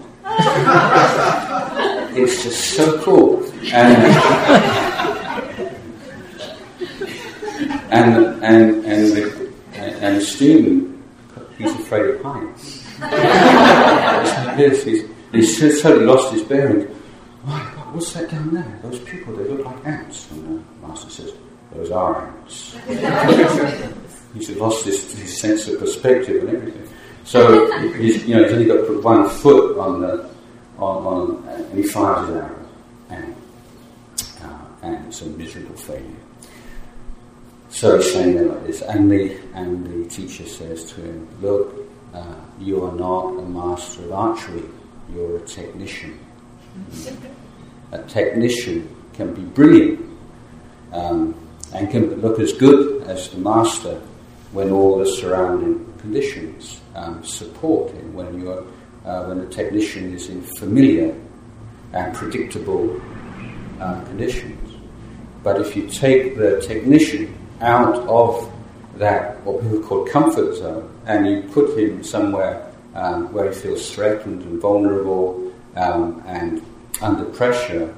[2.18, 3.44] It's just so cool.
[3.72, 3.96] And,
[7.92, 11.04] and, and, and, the, and the student,
[11.58, 12.82] he's afraid of heights.
[14.57, 16.89] This, he's, he's totally lost his bearings.
[17.47, 18.79] Oh, what's that down there?
[18.84, 20.29] Those people, they look like ants.
[20.31, 21.34] And the master says,
[21.73, 22.75] those are ants.
[24.34, 26.88] he's lost his, his, sense of perspective and everything.
[27.23, 30.29] So he's, you know, he's only got to put one foot on the
[30.79, 32.67] on, on and he fires his arrow,
[33.10, 33.36] and
[34.41, 36.15] uh, and it's a miserable failure.
[37.69, 41.81] So he's saying it like this, and the and the teacher says to him, "Look,
[42.13, 44.63] uh, you are not a master of archery.
[45.13, 46.19] You're a technician.
[47.91, 50.10] a technician can be brilliant."
[50.91, 51.36] Um,
[51.74, 54.02] and can look as good as the master
[54.52, 58.65] when all the surrounding conditions um, support him, when, you're,
[59.06, 61.15] uh, when the technician is in familiar
[61.93, 63.02] and predictable
[63.80, 64.74] uh, conditions.
[65.43, 68.52] But if you take the technician out of
[68.95, 73.94] that, what people call comfort zone, and you put him somewhere um, where he feels
[73.94, 76.64] threatened and vulnerable um, and
[77.02, 77.94] under pressure,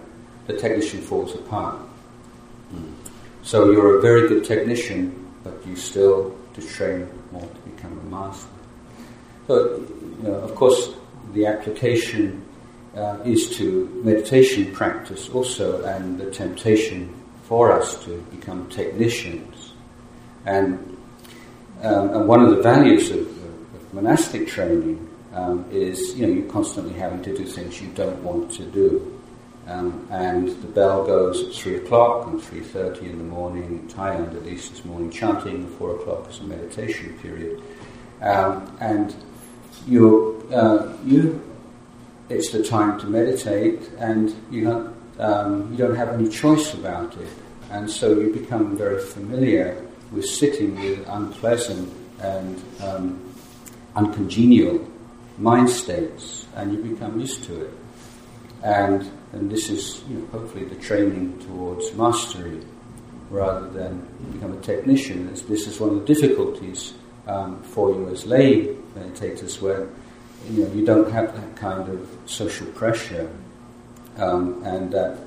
[0.48, 1.78] the technician falls apart.
[3.44, 8.04] So you're a very good technician, but you still to train more to become a
[8.04, 8.48] master.
[9.48, 10.94] So, you know, of course,
[11.34, 12.46] the application
[12.96, 17.14] uh, is to meditation practice also, and the temptation
[17.44, 19.74] for us to become technicians.
[20.46, 20.93] And,
[21.84, 26.52] um, and one of the values of, of monastic training um, is, you know, you're
[26.52, 29.22] constantly having to do things you don't want to do.
[29.68, 34.36] Um, and the bell goes at 3 o'clock and 3.30 in the morning, in Thailand
[34.36, 37.62] at least this morning, chanting, 4 o'clock is a meditation period.
[38.22, 39.16] Um, and
[39.86, 41.42] you, uh, you,
[42.30, 47.16] it's the time to meditate and you don't, um, you don't have any choice about
[47.18, 47.30] it.
[47.72, 53.34] And so you become very familiar with sitting with unpleasant and um,
[53.96, 54.88] uncongenial
[55.38, 57.74] mind states and you become used to it.
[58.64, 62.62] And and this is, you know, hopefully the training towards mastery
[63.32, 65.28] rather than become a technician.
[65.28, 66.94] This, this is one of the difficulties
[67.28, 69.90] um, for you as lay meditators where
[70.52, 73.28] you know you don't have that kind of social pressure
[74.18, 75.18] um, and that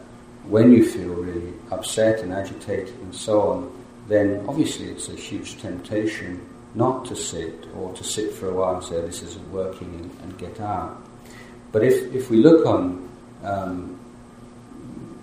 [0.44, 3.75] when you feel really upset and agitated and so on,
[4.08, 8.76] then obviously it's a huge temptation not to sit or to sit for a while
[8.76, 11.02] and say this isn't working and, and get out.
[11.72, 13.08] But if, if we look on
[13.42, 13.98] um,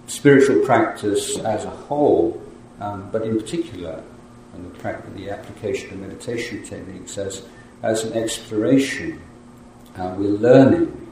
[0.07, 2.41] spiritual practice as a whole,
[2.79, 4.03] um, but in particular,
[4.53, 7.43] and the, pra- the, application of meditation techniques as,
[7.81, 9.19] as an exploration.
[9.95, 11.07] Uh, we're learning.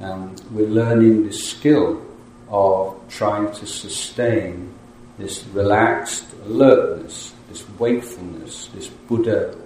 [0.00, 2.02] Um, we're learning the skill
[2.48, 4.72] of trying to sustain
[5.18, 9.56] this relaxed alertness, this wakefulness, this Buddha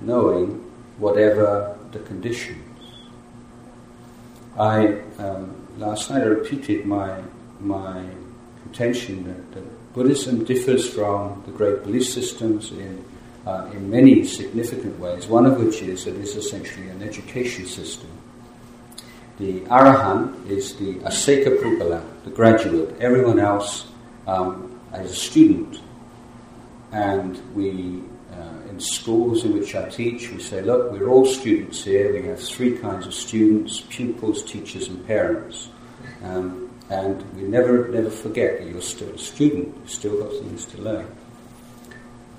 [0.00, 0.58] knowing
[0.98, 2.58] whatever the conditions.
[4.58, 7.22] I um, last night I repeated my
[7.60, 8.04] my
[8.62, 13.04] contention that, that Buddhism differs from the great belief systems in
[13.46, 15.26] uh, in many significant ways.
[15.26, 18.10] One of which is that it is essentially an education system.
[19.38, 23.00] The arahant is the asekha puggala, the graduate.
[23.00, 23.86] Everyone else
[24.26, 25.80] um, as a student,
[26.92, 28.02] and we
[28.32, 32.12] uh, in schools in which I teach, we say, look, we're all students here.
[32.12, 35.68] We have three kinds of students: pupils, teachers, and parents.
[36.22, 40.66] Um, and we never, never forget that you're still a student, you've still got things
[40.66, 41.06] to learn.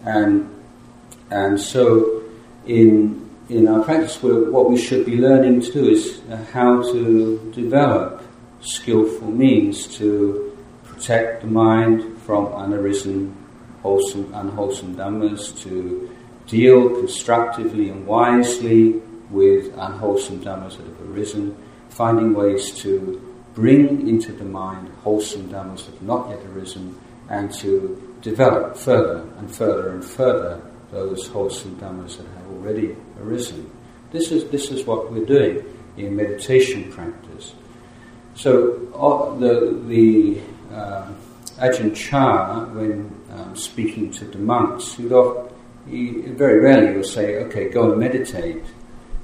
[0.05, 0.49] And,
[1.31, 2.23] and so,
[2.67, 7.51] in, in our practice, what we should be learning to do is uh, how to
[7.53, 8.23] develop
[8.61, 13.33] skillful means to protect the mind from unarisen,
[13.81, 16.09] wholesome, unwholesome dhammas, to
[16.47, 21.55] deal constructively and wisely with unwholesome dhammas that have arisen,
[21.89, 23.19] finding ways to
[23.53, 26.95] bring into the mind wholesome dhammas that have not yet arisen,
[27.29, 33.69] and to develop further and further and further those wholesome dhammas that have already arisen.
[34.11, 35.63] This is, this is what we're doing
[35.97, 37.53] in meditation practice.
[38.35, 40.41] So uh, the, the
[40.73, 41.07] uh,
[41.57, 45.03] Ajahn Chah, when um, speaking to the monks, he,
[45.87, 48.63] he very rarely would say, okay, go and meditate.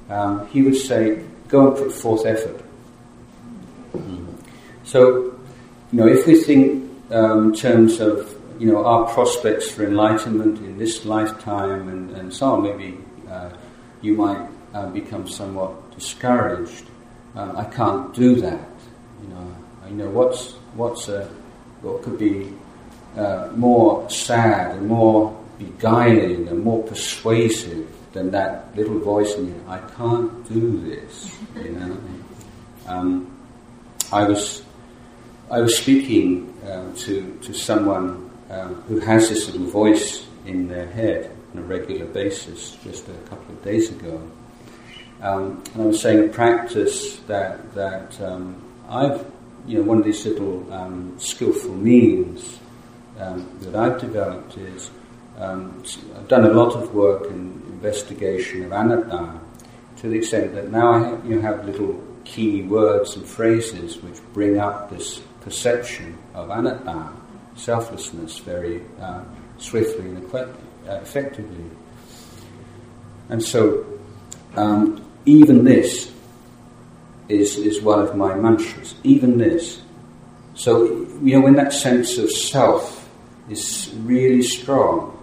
[0.08, 2.64] Um, he would say, go and put forth effort.
[4.84, 5.38] So,
[5.92, 10.58] you know, if we think um, in terms of you know our prospects for enlightenment
[10.58, 13.50] in this lifetime and, and so on, maybe uh,
[14.02, 16.86] you might uh, become somewhat discouraged.
[17.34, 18.68] Um, I can't do that.
[19.22, 19.56] You know,
[19.88, 21.30] you know what's what's a,
[21.82, 22.52] what could be
[23.16, 29.64] uh, more sad and more beguiling and more persuasive than that little voice in you.
[29.68, 31.36] I can't do this.
[31.54, 31.96] You know,
[32.86, 33.36] um,
[34.12, 34.62] I was
[35.50, 40.86] I was speaking uh, to, to someone um, who has this little voice in their
[40.86, 44.22] head on a regular basis just a couple of days ago.
[45.20, 49.26] Um, and I was saying a practice that, that um, I've,
[49.70, 52.58] you know, one of these little um, skillful means
[53.20, 54.90] um, that I've developed is
[55.38, 55.84] um,
[56.16, 59.38] I've done a lot of work in investigation of anatta
[59.98, 64.16] to the extent that now I have, you have little key words and phrases which
[64.34, 67.12] bring up this perception of anatta,
[67.54, 69.22] selflessness, very uh,
[69.58, 70.48] swiftly and uh,
[70.94, 71.70] effectively.
[73.28, 73.86] And so,
[74.56, 76.12] um, even this
[77.30, 78.94] is, is one of my mantras.
[79.04, 79.80] Even this.
[80.54, 80.84] So,
[81.22, 83.08] you know, when that sense of self
[83.48, 85.16] is really strong,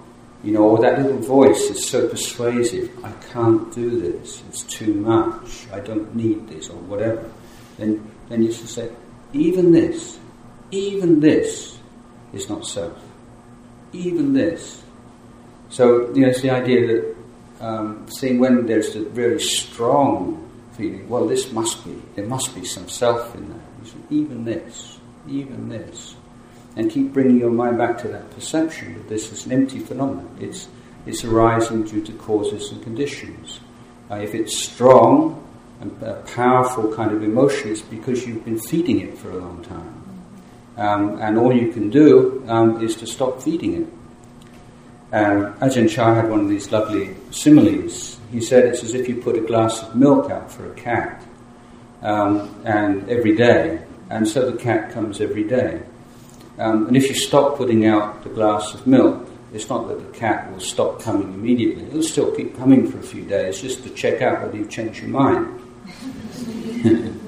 [0.44, 4.94] you know, or that little voice is so persuasive, I can't do this, it's too
[4.94, 7.30] much, I don't need this, or whatever,
[7.78, 8.90] then, then you should say,
[9.34, 10.20] even this,
[10.72, 11.78] even this
[12.34, 12.98] is not self.
[13.94, 14.82] Even this.
[15.70, 17.16] So, you know, it's the idea that
[17.60, 20.47] um, seeing when there's a really strong
[20.78, 23.60] feeling, well, this must be, there must be some self in there.
[24.10, 26.16] even this, even this.
[26.76, 30.38] And keep bringing your mind back to that perception that this is an empty phenomenon.
[30.40, 30.68] It's,
[31.06, 33.60] it's arising due to causes and conditions.
[34.10, 35.44] Uh, if it's strong
[35.82, 39.64] and a powerful kind of emotion, it's because you've been feeding it for a long
[39.64, 40.04] time.
[40.78, 43.88] Um, and all you can do um, is to stop feeding it.
[45.12, 48.18] Um, Ajahn Chah had one of these lovely similes.
[48.32, 51.24] He said it's as if you put a glass of milk out for a cat,
[52.02, 55.82] um, and every day, and so the cat comes every day.
[56.58, 60.18] Um, and if you stop putting out the glass of milk, it's not that the
[60.18, 61.86] cat will stop coming immediately.
[61.86, 65.02] It'll still keep coming for a few days just to check out whether you've changed
[65.02, 65.62] your mind.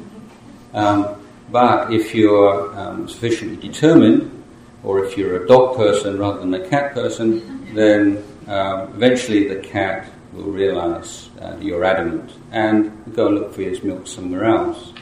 [0.74, 1.16] um,
[1.50, 4.39] but if you're um, sufficiently determined,
[4.84, 9.58] or if you're a dog person rather than a cat person, then um, eventually the
[9.58, 14.94] cat will realize uh, you're adamant and go look for his milk somewhere else.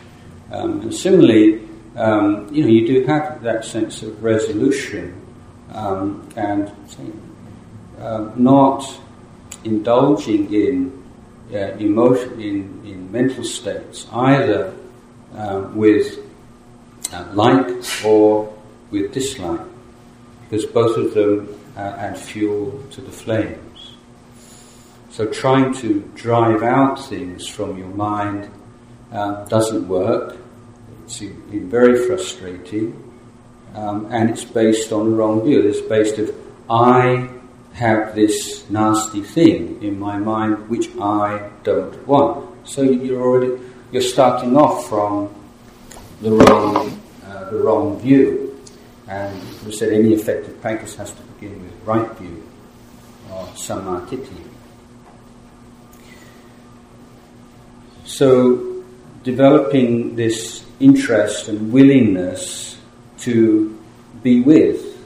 [0.52, 5.20] Um, and similarly, um, you know, you do have that sense of resolution
[5.74, 6.72] um, and
[8.00, 9.00] uh, not
[9.64, 11.04] indulging in
[11.54, 14.74] uh, emotion, in, in mental states, either
[15.36, 16.20] uh, with
[17.14, 17.68] uh, like
[18.06, 18.54] or
[18.92, 19.62] with dislike,
[20.44, 23.94] because both of them uh, add fuel to the flames.
[25.10, 28.52] So trying to drive out things from your mind
[29.12, 30.38] uh, doesn't work.
[31.06, 33.12] It's very frustrating,
[33.74, 35.68] um, and it's based on the wrong view.
[35.68, 36.36] It's based of
[36.70, 37.30] I
[37.74, 42.68] have this nasty thing in my mind which I don't want.
[42.68, 43.62] So you're already
[43.92, 45.34] you're starting off from
[46.22, 48.57] the wrong uh, the wrong view.
[49.08, 52.44] And we said any effective practice has to begin with right view
[53.32, 54.44] or sammaditthi.
[58.04, 58.84] So
[59.24, 62.78] developing this interest and willingness
[63.20, 63.78] to
[64.24, 64.98] be with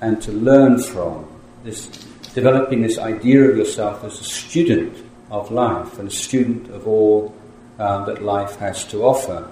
[0.00, 1.26] and to learn from
[1.64, 1.86] this
[2.34, 4.96] developing this idea of yourself as a student
[5.30, 7.34] of life and a student of all
[7.78, 9.50] um, that life has to offer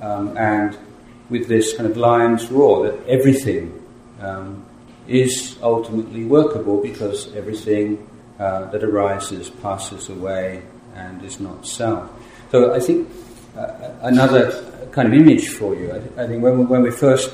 [0.00, 0.78] um, and
[1.32, 3.82] with this kind of lion's roar that everything
[4.20, 4.64] um,
[5.08, 8.06] is ultimately workable because everything
[8.38, 10.62] uh, that arises passes away
[10.94, 12.10] and is not self.
[12.50, 13.08] So I think
[13.56, 15.90] uh, another kind of image for you.
[15.90, 17.32] I, I think when, we, when we're first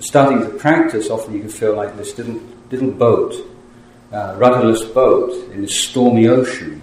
[0.00, 3.34] starting to practice, often you can feel like this little little boat,
[4.12, 6.80] uh, rudderless boat in a stormy ocean,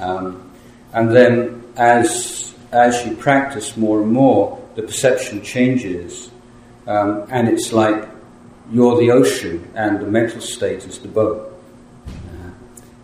[0.00, 0.50] um,
[0.92, 6.30] and then as as you practice more and more, the perception changes,
[6.86, 8.08] um, and it's like
[8.72, 11.52] you're the ocean and the mental state is the boat.
[12.06, 12.50] Uh,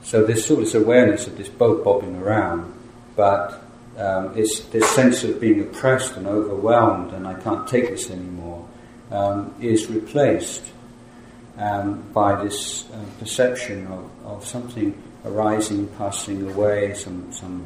[0.02, 2.72] so there's sort of this awareness of this boat bobbing around,
[3.16, 3.62] but
[3.98, 8.68] um, it's this sense of being oppressed and overwhelmed and I can't take this anymore
[9.10, 10.62] um, is replaced
[11.56, 17.64] um, by this uh, perception of, of something arising, passing away, some, some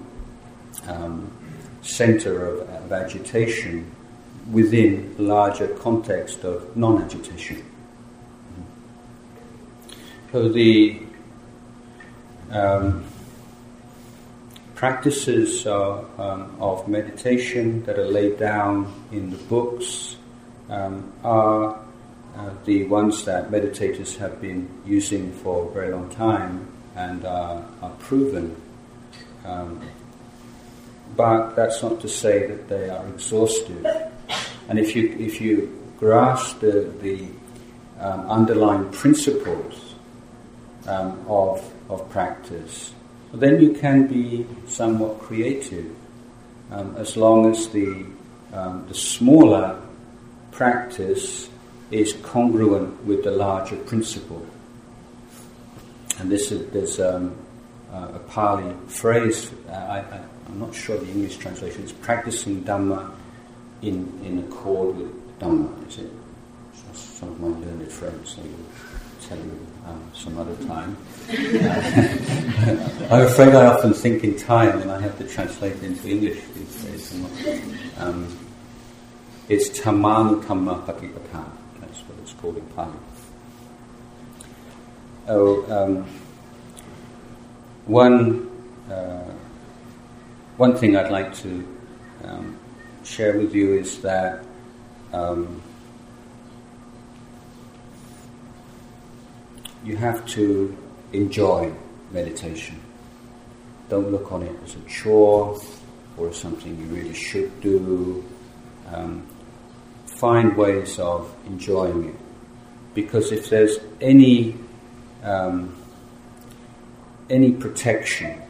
[0.87, 1.33] um,
[1.83, 3.91] center of, of agitation
[4.51, 7.65] within larger context of non-agitation.
[10.33, 11.01] So the
[12.51, 13.05] um,
[14.75, 20.17] practices um, of meditation that are laid down in the books
[20.69, 21.79] um, are
[22.37, 26.67] uh, the ones that meditators have been using for a very long time
[26.97, 28.57] and are, are proven.
[31.17, 33.85] But that's not to say that they are exhaustive.
[34.69, 37.27] And if you if you grasp the, the
[38.01, 39.95] um, underlying principles
[40.87, 42.93] um, of, of practice,
[43.35, 45.95] then you can be somewhat creative
[46.71, 48.07] um, as long as the,
[48.53, 49.81] um, the smaller
[50.51, 51.49] practice
[51.91, 54.45] is congruent with the larger principle.
[56.19, 57.37] And this is, there's um,
[57.93, 60.21] a Pali phrase, uh, I,
[60.51, 63.11] am not sure the English translation, it's practicing Dhamma
[63.83, 66.11] in, in accord with Dhamma, is it?
[66.95, 68.45] Some of my learned friends, will
[69.21, 70.85] tell you um, some other Thai.
[73.11, 76.43] I'm afraid I often think in time and I have to translate it into English
[76.55, 77.15] these days.
[77.99, 78.27] Um,
[79.49, 81.45] it's Dhammanudhamma Patipatti,
[81.81, 82.93] that's what it's called in Pali.
[85.29, 86.05] Oh, um,
[87.87, 88.51] one,
[88.91, 89.25] uh,
[90.61, 91.67] one thing I'd like to
[92.23, 92.59] um,
[93.03, 94.45] share with you is that
[95.11, 95.63] um,
[99.83, 100.77] you have to
[101.15, 101.73] enjoy
[102.11, 102.79] meditation.
[103.89, 105.59] Don't look on it as a chore
[106.19, 108.23] or as something you really should do.
[108.93, 109.27] Um,
[110.05, 112.17] find ways of enjoying it.
[112.93, 114.57] Because if there's any
[115.23, 115.75] um,
[117.31, 118.43] any protection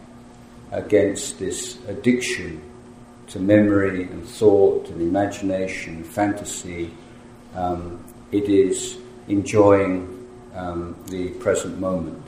[0.70, 2.62] against this addiction
[3.28, 6.90] to memory and thought and imagination, fantasy,
[7.54, 8.98] um, it is
[9.28, 12.26] enjoying um, the present moment.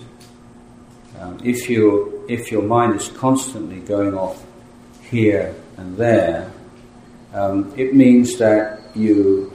[1.19, 4.45] Um, if, you, if your mind is constantly going off
[5.03, 6.51] here and there,
[7.35, 9.53] um, it means that you,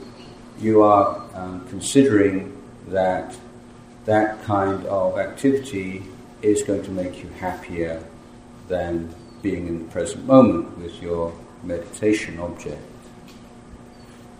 [0.58, 2.54] you are um, considering
[2.88, 3.36] that
[4.04, 6.02] that kind of activity
[6.40, 8.02] is going to make you happier
[8.68, 12.82] than being in the present moment with your meditation object.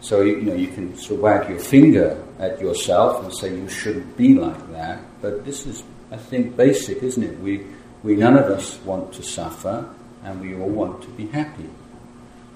[0.00, 3.68] So you, know you can sort of wag your finger at yourself and say you
[3.68, 5.00] shouldn't be like that.
[5.20, 7.38] But this is, I think, basic, isn't it?
[7.40, 7.66] We
[8.02, 9.88] we none of us want to suffer,
[10.24, 11.68] and we all want to be happy.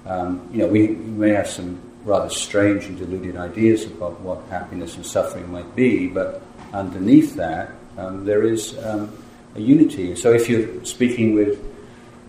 [0.05, 4.43] Um, you know, we, we may have some rather strange and deluded ideas about what
[4.49, 6.41] happiness and suffering might be, but
[6.73, 9.15] underneath that, um, there is um,
[9.55, 10.15] a unity.
[10.15, 11.59] So if you're speaking with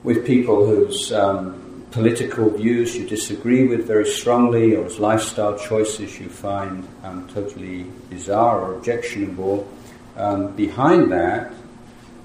[0.05, 6.21] with people whose um, political views you disagree with very strongly, or as lifestyle choices
[6.21, 9.67] you find um, totally bizarre or objectionable,
[10.17, 11.53] um, behind that,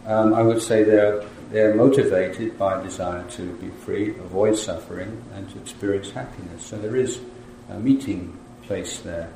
[0.05, 5.23] um, I would say they're, they're motivated by a desire to be free, avoid suffering,
[5.35, 6.65] and to experience happiness.
[6.65, 7.21] So there is
[7.69, 9.29] a meeting place there.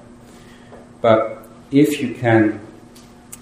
[0.99, 2.59] But if you can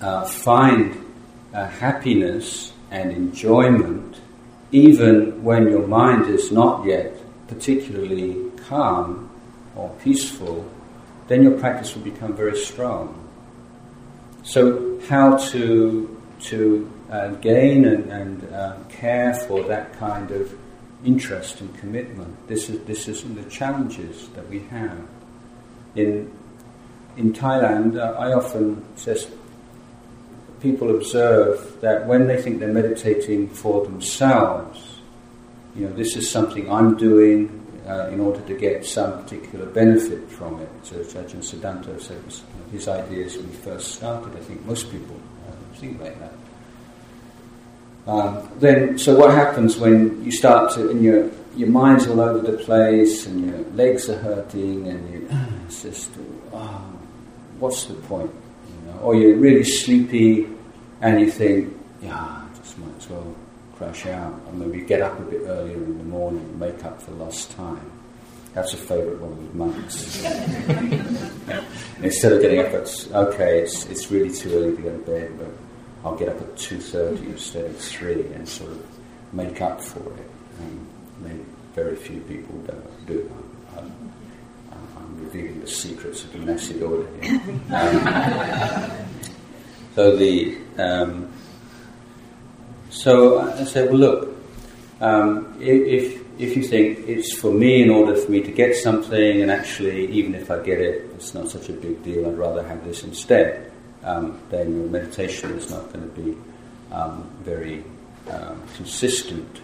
[0.02, 1.11] uh, find
[1.54, 4.20] uh, happiness and enjoyment
[4.72, 9.30] even when your mind is not yet particularly calm
[9.76, 10.66] or peaceful,
[11.28, 13.18] then your practice will become very strong.
[14.44, 20.58] So, how to to uh, gain and, and uh, care for that kind of
[21.06, 22.48] interest and commitment?
[22.48, 25.00] This is this is the challenges that we have
[25.96, 26.32] in
[27.18, 27.98] in Thailand.
[27.98, 29.30] Uh, I often just
[30.62, 35.00] people observe that when they think they're meditating for themselves,
[35.76, 37.58] you know, this is something I'm doing
[37.88, 40.70] uh, in order to get some particular benefit from it.
[40.84, 44.36] So Ajahn Sudanto you his ideas when he first started.
[44.36, 46.34] I think most people uh, think like that.
[48.08, 52.40] Um, then, so what happens when you start to, and your your mind's all over
[52.40, 55.28] the place, and your legs are hurting, and you,
[55.66, 56.12] it's just,
[56.54, 56.94] oh,
[57.60, 58.32] what's the point?
[59.02, 60.48] Or you're really sleepy
[61.02, 63.36] and you think, yeah, I just might as well
[63.76, 67.02] crash out, and maybe get up a bit earlier in the morning, and make up
[67.02, 67.92] for lost time.
[68.54, 70.24] That's a favourite one with monks.
[72.04, 75.32] Instead of getting up at okay, it's it's really too early to go to bed,
[75.40, 75.48] but
[76.04, 78.86] I'll get up at two thirty instead of three, and sort of
[79.34, 80.30] make up for it.
[80.60, 80.88] And
[81.22, 83.32] maybe very few people don't do.
[83.34, 83.51] I'm, I'm
[85.34, 87.08] revealing the secrets of the messy order.
[87.72, 88.92] Um,
[89.96, 91.32] so the um,
[92.90, 94.36] so I said, well, look,
[95.00, 99.42] um, if if you think it's for me in order for me to get something,
[99.42, 102.28] and actually, even if I get it, it's not such a big deal.
[102.28, 103.72] I'd rather have this instead.
[104.04, 106.36] Um, then your meditation is not going to be
[106.92, 107.84] um, very
[108.30, 109.62] um, consistent.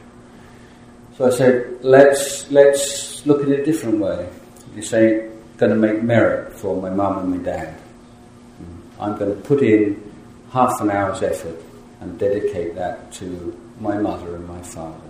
[1.18, 4.30] So I said, let's let's look at it a different way.
[4.76, 7.80] You say, going to make merit for my mum and my dad.
[8.99, 10.12] I'm going to put in
[10.51, 11.62] half an hour's effort
[11.99, 15.10] and dedicate that to my mother and my father.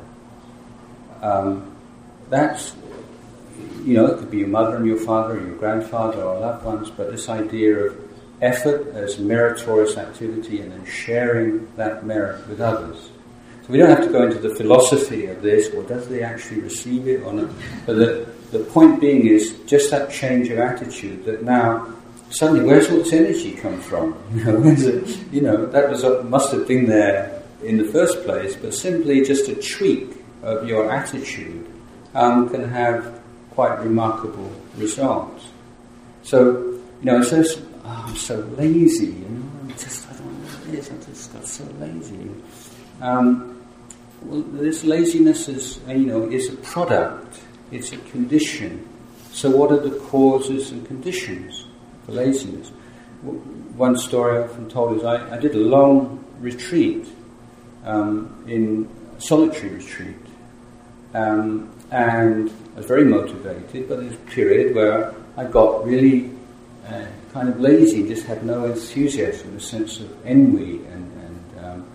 [1.21, 1.75] Um,
[2.29, 2.75] that's,
[3.83, 6.65] you know, it could be your mother and your father or your grandfather or loved
[6.65, 7.97] ones, but this idea of
[8.41, 13.09] effort as meritorious activity and then sharing that merit with others.
[13.63, 16.61] So we don't have to go into the philosophy of this, or does they actually
[16.61, 17.49] receive it or not.
[17.85, 21.93] But the, the point being is just that change of attitude that now
[22.29, 24.15] suddenly where's all this energy come from?
[24.35, 28.55] You know, it, you know that was must have been there in the first place,
[28.55, 31.65] but simply just a tweak of your attitude
[32.13, 33.21] um, can have
[33.51, 35.45] quite remarkable results.
[36.23, 40.25] So, you know, it says, oh, I'm so lazy, you know, I'm just, I don't
[40.25, 42.29] know what it is, I just got so lazy.
[43.01, 43.61] Um,
[44.23, 47.39] well, this laziness is, you know, is a product,
[47.71, 48.87] it's a condition.
[49.31, 51.65] So what are the causes and conditions
[52.05, 52.69] for laziness?
[53.21, 57.07] One story I often told is I, I did a long retreat
[57.83, 58.89] um, in
[59.19, 60.15] solitary retreat.
[61.13, 66.31] Um, and I was very motivated, but there was a period where I got really
[66.87, 71.87] uh, kind of lazy, just had no enthusiasm, a sense of ennui and, and um,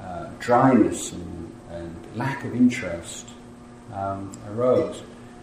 [0.00, 3.28] uh, dryness and, and, lack of interest
[3.96, 5.02] um, arose.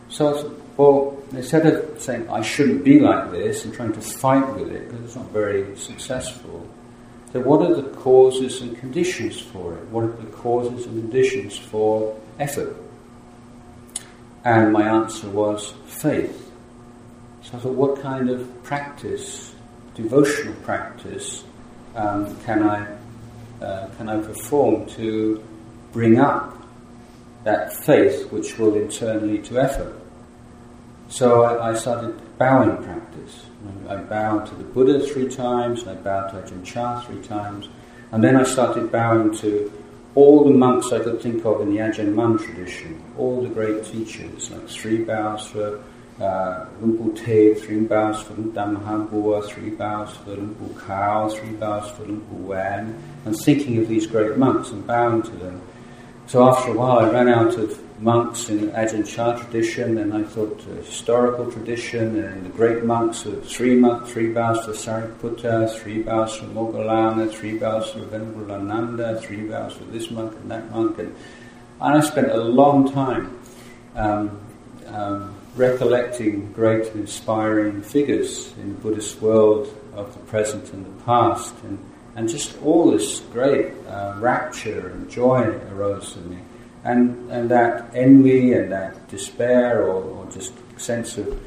[0.09, 4.71] So well, instead of saying I shouldn't be like this and trying to fight with
[4.71, 6.67] it because it's not very successful,
[7.33, 9.87] so what are the causes and conditions for it?
[9.87, 12.75] What are the causes and conditions for effort?
[14.45, 16.51] And my answer was faith.
[17.41, 19.55] So I thought, what kind of practice,
[19.95, 21.43] devotional practice,
[21.95, 22.97] um, can I
[23.63, 25.43] uh, can I perform to
[25.91, 26.52] bring up
[27.43, 29.95] that faith, which will in turn lead to effort?
[31.09, 33.45] So I, I started bowing practice.
[33.87, 37.69] I bowed to the Buddha three times, and I bowed to Ajahn Chah three times,
[38.11, 39.71] and then I started bowing to
[40.15, 43.85] all the monks I could think of in the Ajahn Mun tradition, all the great
[43.85, 45.83] teachers, like three bows for
[46.21, 46.65] uh,
[47.15, 53.35] Te, three bows for Lumpur three bows for Lumpur Kao, three bows for Wan, and
[53.35, 55.61] thinking of these great monks and bowing to them.
[56.27, 60.13] So after a while I ran out of monks in the Ajahn Chah tradition, and
[60.13, 64.31] I thought uh, historical tradition, and the great monks of three, monk, three
[64.73, 65.69] Sariputta,
[66.35, 71.15] for Moggallana, for Venerable three bows for this monk and that monk, and,
[71.81, 73.39] and I spent a long time
[73.95, 74.39] um,
[74.87, 81.03] um, recollecting great and inspiring figures in the Buddhist world of the present and the
[81.03, 81.77] past, and,
[82.15, 86.37] and just all this great uh, rapture and joy arose in me
[86.83, 91.39] and, and that envy and that despair or, or just sense of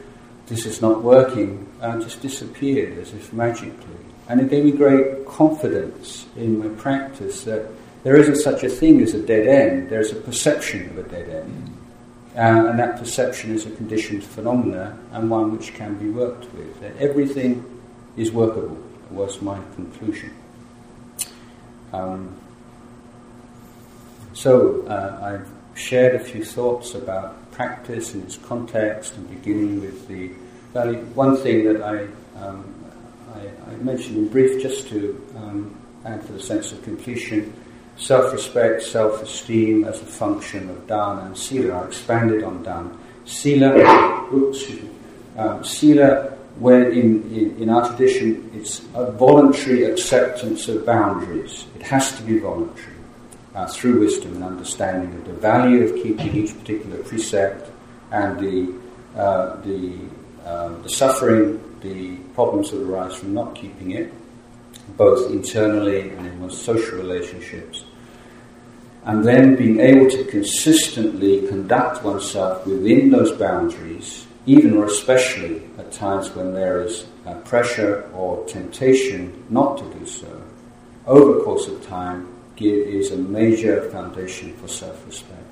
[0.46, 3.96] this is not working uh, just disappeared as if magically.
[4.28, 7.68] And it gave me great confidence in my practice that
[8.02, 11.28] there isn't such a thing as a dead end, there's a perception of a dead
[11.28, 11.72] end.
[12.36, 16.80] Uh, and that perception is a conditioned phenomena and one which can be worked with.
[16.80, 17.64] That everything
[18.16, 18.78] is workable,
[19.10, 20.32] was my conclusion.
[21.96, 22.36] Um,
[24.34, 30.06] so uh, I've shared a few thoughts about practice and its context, and beginning with
[30.08, 30.30] the
[30.74, 30.98] value.
[31.14, 32.06] One thing that I,
[32.38, 32.74] um,
[33.34, 35.74] I, I, mentioned in brief, just to um,
[36.04, 37.52] add to the sense of completion,
[37.96, 41.82] self-respect, self-esteem as a function of dana and sila.
[41.82, 42.90] I expanded on dana.
[43.24, 44.70] Sila, oops,
[45.38, 51.66] um, sila, when in, in, in our tradition, it's a voluntary acceptance of boundaries.
[51.76, 52.96] It has to be voluntary
[53.54, 57.70] uh, through wisdom and understanding of the value of keeping each particular precept
[58.10, 58.74] and the,
[59.18, 59.98] uh, the,
[60.44, 64.12] uh, the suffering, the problems that arise from not keeping it,
[64.96, 67.84] both internally and in one's social relationships.
[69.04, 75.90] And then being able to consistently conduct oneself within those boundaries, even or especially at
[75.90, 80.42] times when there is uh, pressure or temptation not to do so,
[81.06, 85.42] over the course of time, is a major foundation for self-respect.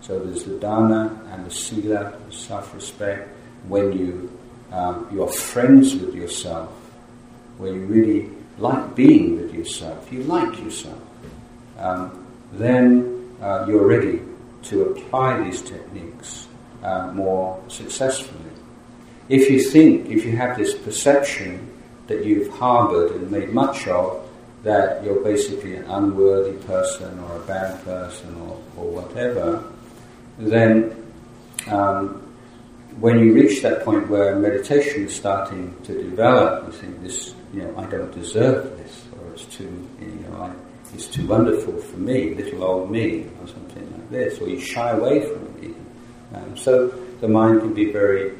[0.00, 3.28] So there's the dana and the sila, self-respect.
[3.68, 4.30] When you
[4.72, 6.70] um, you are friends with yourself,
[7.58, 10.98] where you really like being with yourself, you like yourself,
[11.78, 14.22] um, then uh, you're ready
[14.64, 16.45] to apply these techniques
[16.86, 18.52] uh, more successfully.
[19.28, 21.72] If you think, if you have this perception
[22.06, 24.22] that you've harbored and made much of,
[24.62, 29.64] that you're basically an unworthy person or a bad person or, or whatever,
[30.38, 30.94] then
[31.68, 32.22] um,
[33.00, 37.62] when you reach that point where meditation is starting to develop, you think this, you
[37.62, 40.52] know, I don't deserve this, or it's too, you know, I,
[40.94, 44.90] it's too wonderful for me, little old me, or something like this, or you shy
[44.90, 45.55] away from it.
[46.36, 46.88] Um, so
[47.20, 48.32] the mind can be very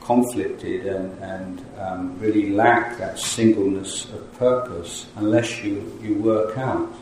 [0.00, 6.92] conflicted and, and um, really lack that singleness of purpose unless you, you work out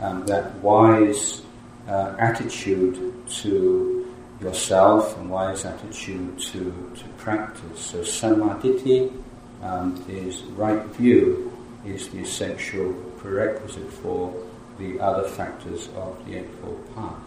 [0.00, 1.42] um, that wise
[1.88, 7.80] uh, attitude to yourself and wise attitude to, to practice.
[7.80, 9.12] So sammaditthi
[9.62, 11.52] um, is right view
[11.84, 14.34] is the essential prerequisite for
[14.78, 17.25] the other factors of the Eightfold Path.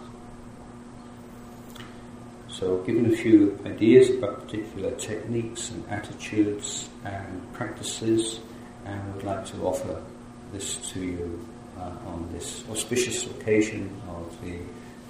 [2.60, 8.41] So I've given a few ideas about particular techniques and attitudes and practices,
[8.86, 10.03] and would like to offer
[10.51, 11.47] this to you
[11.78, 14.60] uh, on this auspicious occasion of the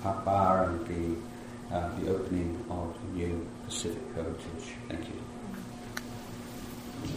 [0.04, 1.16] Papa and the,
[1.76, 4.76] uh, the opening of the new Pacific Hermitage.
[4.88, 5.20] Thank you.
[7.02, 7.16] Thank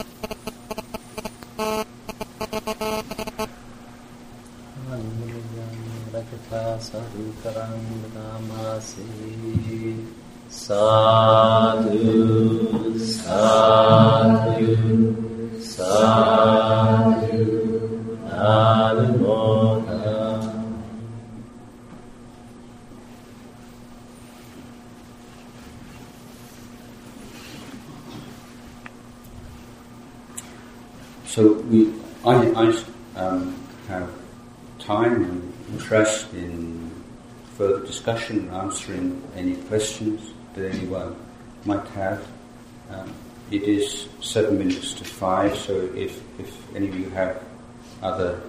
[0.00, 0.05] you.
[6.48, 7.66] Sarantamasi
[10.48, 11.98] Sadhu
[12.98, 14.70] Sadhu
[15.60, 17.42] Sadhu
[18.30, 19.96] Adhimona
[31.26, 31.92] So we,
[32.24, 32.70] I, I
[38.06, 41.16] discussion, answering any questions that anyone
[41.64, 42.24] might have.
[42.88, 43.12] Um,
[43.50, 47.42] it is seven minutes to five, so if, if any of you have
[48.02, 48.40] other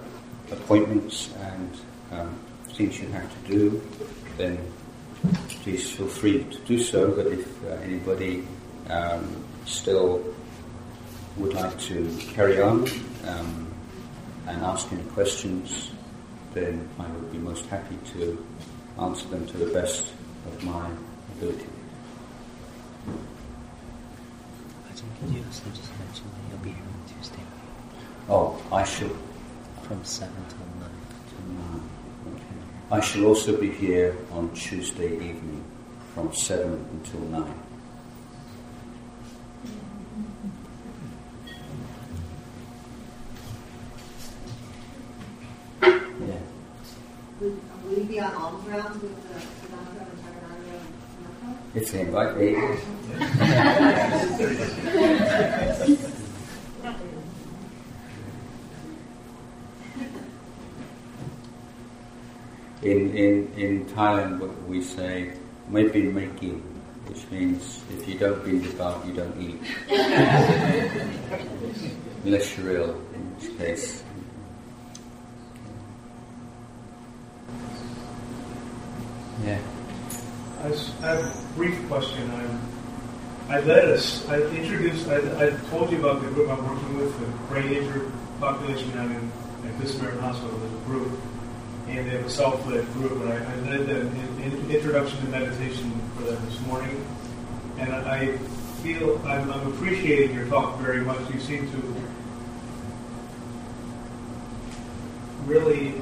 [0.52, 1.70] appointments and
[2.12, 2.38] um,
[2.68, 3.82] things you have to do,
[4.36, 4.58] then
[5.64, 7.10] please feel free to do so.
[7.10, 8.46] But if uh, anybody
[8.88, 10.22] um, still
[11.36, 12.88] would like to carry on
[13.26, 13.66] um,
[14.46, 15.90] and ask any questions,
[16.54, 18.38] then I would be most happy to
[18.98, 20.06] answer them to the best
[20.46, 20.90] of my
[21.36, 21.66] ability.
[25.20, 26.20] could you also just that
[26.50, 27.42] you'll be here on Tuesday
[28.28, 29.16] Oh, I shall.
[29.82, 30.58] from 7 till
[31.58, 31.80] 9?
[32.34, 32.42] Okay.
[32.92, 35.64] I shall also be here on Tuesday evening
[36.14, 37.54] from 7 until 9.
[45.82, 46.38] Yeah.
[47.40, 48.57] Will, will you be on alms rounds with the Sudanto and Caganando and Samantha?
[51.74, 52.54] If they invite me.
[62.82, 65.32] In, in, in Thailand, what we say,
[65.68, 66.60] may be making,
[67.08, 69.58] which means if you don't be devout, you don't eat.
[72.24, 74.04] Unless you're ill, in which case.
[79.44, 79.58] Yeah.
[80.62, 82.30] I s- I have a brief question.
[82.30, 82.60] I'm,
[83.48, 87.18] I led us, I introduced, I, I told you about the group I'm working with,
[87.18, 89.32] the brain injured population down in,
[89.66, 90.56] at Good Samaritan Hospital.
[90.58, 91.18] There's a group,
[91.88, 95.26] and they have a self-led group, and I, I led the in, in, introduction to
[95.28, 97.04] meditation for them this morning.
[97.78, 98.38] And I I
[98.82, 101.18] feel, I'm, I'm appreciating your talk very much.
[101.32, 101.94] You seem to
[105.46, 105.94] really,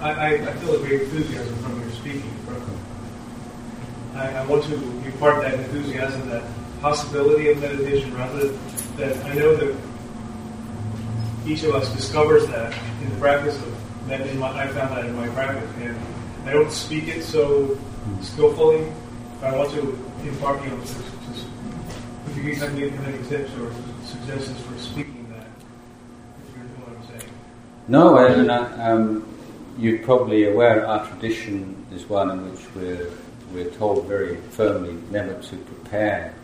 [0.00, 2.30] I, I, I feel a great enthusiasm from your speaking.
[2.46, 2.77] From,
[4.18, 6.42] I, I want to impart that enthusiasm, that
[6.80, 8.48] possibility of meditation, rather
[8.96, 9.76] that I know that
[11.46, 15.04] each of us discovers that in the practice of med- in my, I found that
[15.06, 15.96] in my practice, and
[16.48, 17.78] I don't speak it so
[18.20, 18.90] skillfully,
[19.40, 19.80] but I want to
[20.22, 23.72] impart, you know, to, to, if you can give me any tips or
[24.04, 25.46] suggestions for speaking that,
[26.42, 27.32] if you're what I'm saying.
[27.86, 29.24] No, and uh, um,
[29.78, 33.10] you're probably aware our tradition is one in which we're,
[33.52, 36.34] we're told very firmly never to prepare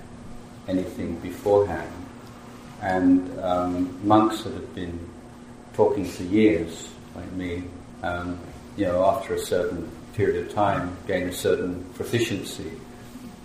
[0.69, 1.93] anything beforehand.
[2.83, 4.99] And um, monks that have been
[5.75, 7.65] talking for years, like me,
[8.03, 8.39] um,
[8.77, 12.73] you know, after a certain period of time, gain a certain proficiency.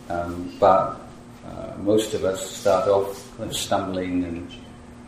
[0.10, 1.00] Um, but
[1.46, 4.52] uh, most of us start off kind of stumbling and,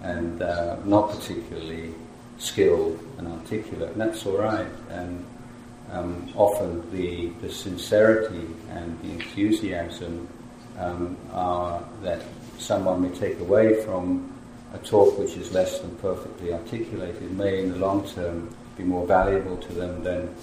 [0.04, 1.94] and uh, not particularly
[2.38, 4.68] skilled and articulate, and that's all right.
[4.90, 5.26] And
[5.92, 10.28] um, often the, the sincerity and the enthusiasm
[10.78, 12.24] um, are that
[12.58, 14.32] someone may take away from
[14.74, 19.06] a talk which is less than perfectly articulated may in the long term be more
[19.06, 20.34] valuable to them than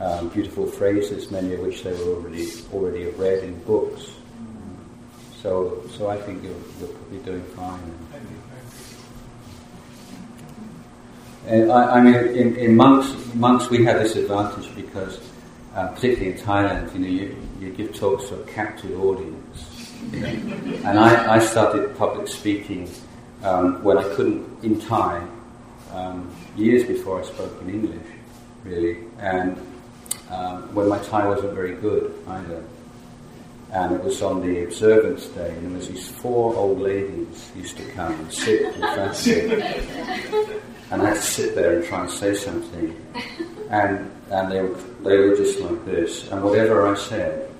[0.00, 4.10] um, beautiful phrases, many of which they were already already read in books.
[5.40, 7.78] So, so I think you're, you're probably doing fine.
[8.10, 8.30] Thank you.
[8.30, 8.40] And
[11.48, 15.20] I, I mean, in, in monks, monks we have this advantage because
[15.74, 19.92] uh, particularly in Thailand, you know, you, you give talks to a captive audience.
[20.12, 20.28] You know?
[20.88, 22.88] and I, I started public speaking
[23.42, 25.22] um, when I couldn't in Thai
[25.92, 28.06] um, years before I spoke in English,
[28.64, 29.58] really, and
[30.30, 32.64] um, when my Thai wasn't very good either.
[33.72, 37.76] And it was on the observance day, and there was these four old ladies used
[37.76, 40.62] to come and sit in front of.
[40.90, 42.94] And I had to sit there and try and say something.
[43.70, 46.30] And, and they, were, they were just like this.
[46.30, 47.50] And whatever I said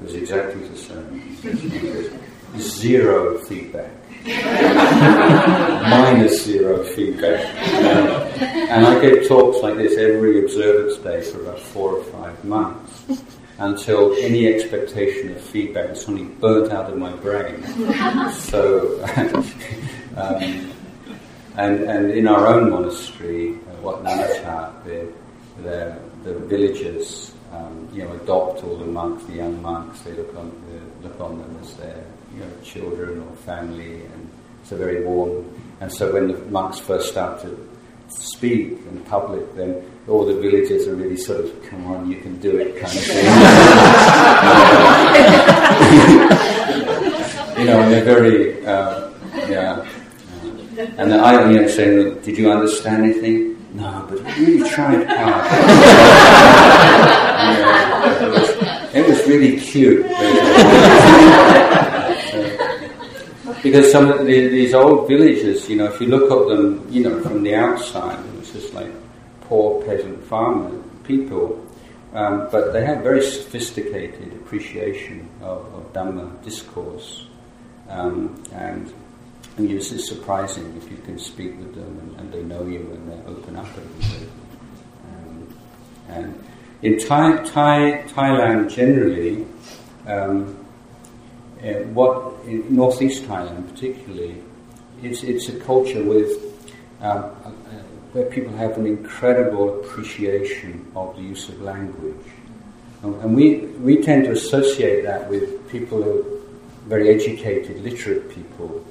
[0.00, 2.18] was exactly the same.
[2.58, 3.90] Zero feedback.
[4.24, 7.44] Minus zero feedback.
[7.84, 8.08] Um,
[8.42, 13.22] and I gave talks like this every observance day for about four or five months
[13.60, 17.62] until any expectation of feedback was suddenly burnt out of my brain.
[18.32, 19.04] so,
[20.16, 20.72] um,
[21.56, 25.12] and, and in our own monastery, uh, Wat Nanachat, the,
[25.62, 30.00] the, the villagers, um, you know, adopt all the monks, the young monks.
[30.02, 34.30] They look on the, look on them as their you know children or family, and
[34.62, 35.44] it's a very warm.
[35.80, 37.69] And so when the monks first start to
[38.10, 42.38] speak in public, then all the villagers are really sort of, come on, you can
[42.40, 43.24] do it kind of thing.
[47.58, 49.10] you know, and they're very, uh,
[49.48, 49.86] yeah.
[50.78, 53.56] And then I, you know, saying, did you understand anything?
[53.74, 55.44] No, but I really tried hard.
[57.58, 58.48] yeah, it, was,
[58.94, 60.06] it, was, really cute.
[63.62, 67.02] because some of the, these old villages, you know, if you look at them, you
[67.02, 68.90] know, from the outside, it's just like
[69.42, 71.66] poor peasant farmer people.
[72.12, 77.26] Um, but they have very sophisticated appreciation of, of Dhamma discourse.
[77.88, 78.92] Um, and
[79.56, 82.80] I mean, it's surprising if you can speak with them and, and they know you
[82.80, 84.28] and they open up bit.
[85.04, 85.58] Um,
[86.08, 86.44] and
[86.82, 89.46] in Thai, Thai, Thailand generally,
[90.06, 90.56] um,
[91.62, 94.42] uh, what in northeast Thailand particularly,
[95.02, 96.30] it's, it's a culture with
[97.00, 97.50] um, uh,
[98.12, 102.26] where people have an incredible appreciation of the use of language.
[103.02, 108.84] And we, we tend to associate that with people who are very educated, literate people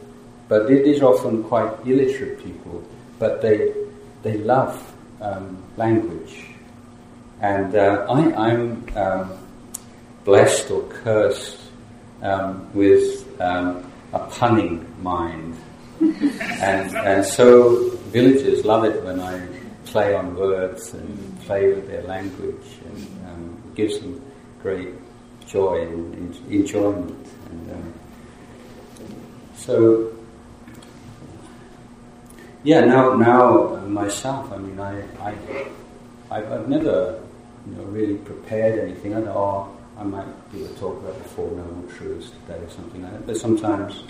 [0.49, 2.83] but it is often quite illiterate people,
[3.19, 3.71] but they,
[4.23, 4.75] they love
[5.21, 6.47] um, language.
[7.39, 9.37] And uh, I, am um,
[10.25, 11.68] blessed or cursed
[12.21, 15.55] um, with um, a punning mind.
[16.01, 19.47] and, and so villagers love it when I
[19.85, 24.21] play on words and play with their language, and um, it gives them
[24.61, 24.89] great
[25.47, 27.27] joy and enjoyment.
[27.49, 27.93] And, um,
[29.55, 30.13] so
[32.63, 35.33] yeah, now now myself, I mean, I, I
[36.31, 37.19] I've, I've never
[37.65, 39.15] you know really prepared anything.
[39.15, 42.69] I know I might be able to talk about the Four Noble Truths today or
[42.69, 43.27] something like that.
[43.27, 44.03] But sometimes,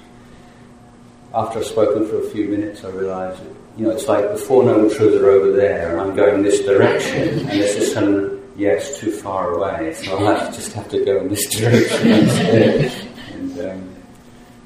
[1.33, 4.37] after I've spoken for a few minutes, I realise that you know it's like the
[4.37, 8.39] Four Noble Truths are over there, and I'm going this direction, and this is some
[8.57, 13.07] it's too far away, so I'll have, just have to go in this direction instead.
[13.31, 13.95] And, um,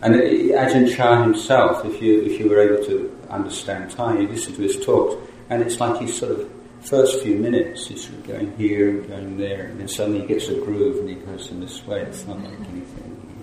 [0.02, 4.20] and Ajahn Chah himself, if you if you were able to understand Thai.
[4.20, 5.16] You listen to his talks,
[5.50, 6.50] and it's like he's sort of
[6.84, 10.28] first few minutes he's sort of going here and going there, and then suddenly he
[10.28, 12.02] gets a groove and he goes in this way.
[12.02, 13.38] It's not like anything.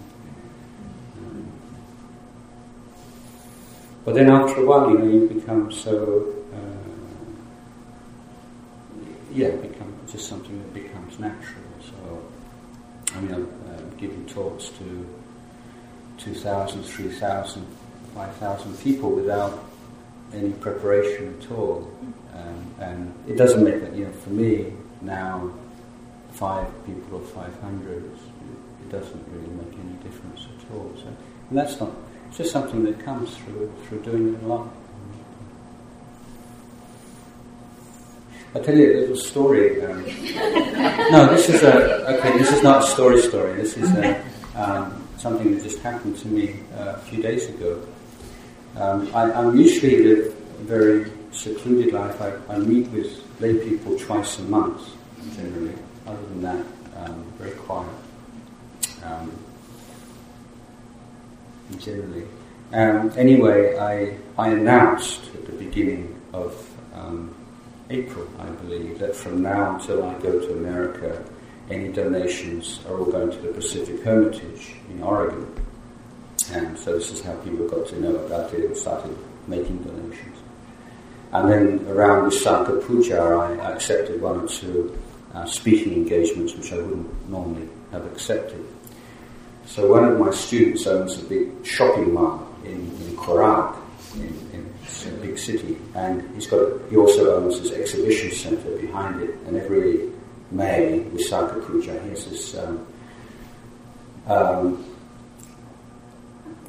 [1.19, 1.53] Um,
[4.05, 6.35] but then after a while, you know, you become so.
[6.55, 6.81] Uh,
[9.33, 11.65] yeah, become just something that becomes natural.
[11.81, 12.23] So,
[13.15, 15.07] I mean, I've uh, given talks to
[16.19, 17.67] 2,000, 3,000,
[18.15, 19.65] 5,000 people without
[20.35, 21.91] any preparation at all.
[22.35, 25.53] Um, and it doesn't make that, you know, for me now,
[26.33, 28.13] five people or 500, it,
[28.83, 30.93] it doesn't really make any difference at all.
[30.97, 31.07] So,
[31.49, 31.91] and that's not,
[32.29, 34.69] it's just something that comes through, through doing it a lot.
[38.55, 39.85] I'll tell you a little story.
[39.85, 40.03] Um,
[41.13, 43.55] no, this is a, okay, this is not a story story.
[43.55, 44.25] This is a,
[44.57, 47.87] um, something that just happened to me uh, a few days ago.
[48.77, 51.11] Um, I, I, usually live very
[51.41, 52.21] secluded life.
[52.21, 54.83] I, I, meet with lay people twice a month,
[55.37, 55.75] generally.
[56.07, 56.67] Other than that,
[56.97, 57.91] um, very quiet.
[59.03, 59.33] Um,
[61.79, 62.27] generally.
[62.73, 67.35] Um, anyway, I, I announced at the beginning of um,
[67.89, 71.25] April, I believe, that from now until I go to America,
[71.71, 75.47] any donations are all going to the Pacific Hermitage in Oregon.
[76.53, 79.17] And so this is how people got to know about it and started
[79.47, 80.30] making donations.
[81.33, 84.99] And then around Visakha Puja, I accepted one or two
[85.33, 88.65] uh, speaking engagements which I wouldn't normally have accepted.
[89.67, 93.77] So one of my students owns a big shopping mall in, in Korat,
[94.17, 94.75] in, in
[95.07, 99.57] a big city, and he's got he also owns this exhibition centre behind it, and
[99.57, 100.11] every
[100.51, 102.87] May, Visakha Puja, he has this um,
[104.27, 104.85] um,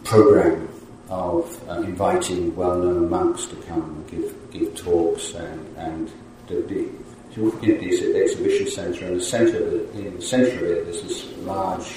[0.03, 0.70] program
[1.11, 6.11] of uh, inviting well-known monks to come and give, give talks and, and
[6.47, 6.89] the,
[7.35, 11.37] this exhibition centre, and the centre of it, in the centre of it, there's this
[11.39, 11.95] large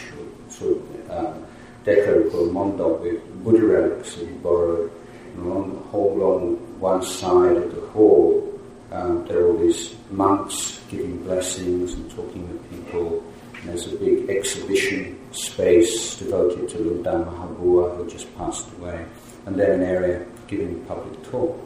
[0.48, 1.46] sort of um,
[1.84, 4.90] decor called mondop with Buddha relics that he borrowed.
[5.36, 8.60] And along the whole along one side of the hall,
[8.92, 13.24] um, there are all these monks giving blessings and talking with people.
[13.60, 19.04] And there's a big exhibition space devoted to Luangta Mahabua, who just passed away,
[19.46, 21.58] and then an area giving a public talk.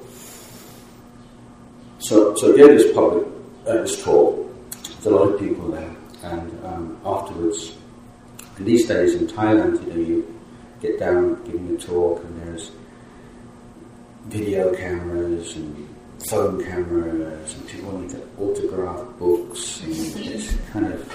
[1.98, 3.26] So, so gave this public
[3.66, 4.46] uh, this talk.
[4.70, 7.76] There's a lot of people there, and um, afterwards,
[8.58, 10.40] in these days in Thailand, you know, you
[10.80, 12.70] get down giving a talk, and there's
[14.26, 15.88] video cameras and
[16.28, 19.92] phone cameras, and people want to autograph books, and
[20.26, 21.12] it's kind of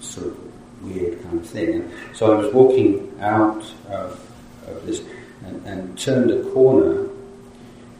[0.00, 0.47] sort of
[0.82, 1.74] weird kind of thing.
[1.74, 4.20] And so I was walking out of,
[4.66, 5.02] of this
[5.44, 7.08] and, and, turned a corner,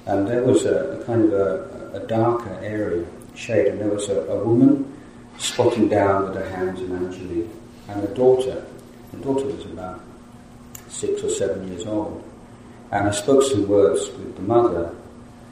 [0.07, 4.09] and there was a, a kind of a, a, darker area, shade, and there was
[4.09, 4.93] a, a, woman
[5.39, 7.49] squatting down with her hands in Anjali,
[7.89, 8.67] and a daughter.
[9.13, 10.01] The daughter was about
[10.89, 12.25] six or seven years old.
[12.91, 14.95] And I spoke some words with the mother,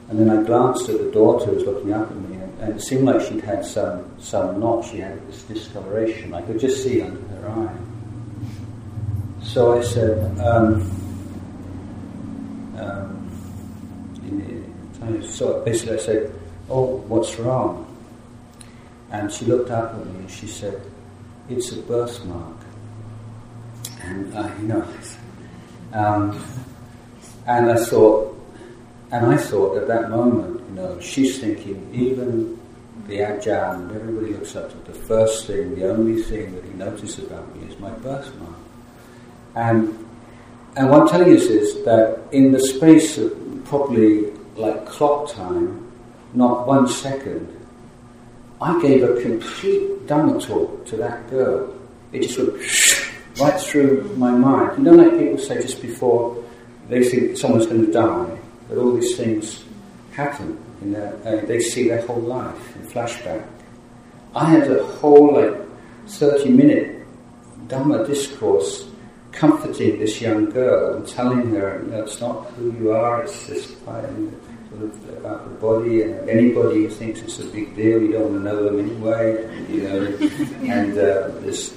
[0.09, 2.79] and then I glanced at the daughter who was looking up at me, and, and
[2.79, 6.33] it seemed like she'd had some, some knot, she had this discoloration.
[6.33, 7.77] I could just see under her eye.
[9.43, 10.81] So I said, um,
[12.77, 13.27] um,
[15.29, 16.33] so basically I said,
[16.69, 17.85] oh, what's wrong?
[19.11, 20.81] And she looked up at me and she said,
[21.49, 22.57] it's a birthmark.
[24.01, 24.87] And, uh, you know,
[25.93, 26.43] um,
[27.45, 28.33] and I thought,
[29.11, 30.56] and I thought at that moment,
[31.01, 32.59] she's thinking, even
[33.07, 37.19] the Ajahn, everybody looks up to the first thing, the only thing that he notices
[37.19, 38.55] about me is my birthmark.
[39.55, 40.05] And,
[40.75, 43.31] and what I'm telling you is that in the space of
[43.65, 45.91] probably like clock time,
[46.33, 47.47] not one second,
[48.61, 51.73] I gave a complete Dhamma talk to that girl.
[52.11, 54.77] It just went right through my mind.
[54.77, 56.43] You know, like people say just before
[56.89, 58.37] they think someone's going to die,
[58.69, 59.63] that all these things
[60.17, 60.57] happen.
[60.81, 63.45] In their, uh, they see their whole life in flashback.
[64.35, 65.55] I had a whole like
[66.07, 67.05] 30 minute
[67.67, 68.87] Dhamma discourse
[69.31, 73.47] comforting this young girl and telling her, you know, it's not who you are, it's
[73.47, 78.11] just sort of about the body, and anybody who thinks it's a big deal, you
[78.13, 79.27] don't want to know them anyway,
[79.69, 80.01] you know,
[80.73, 81.75] and uh, this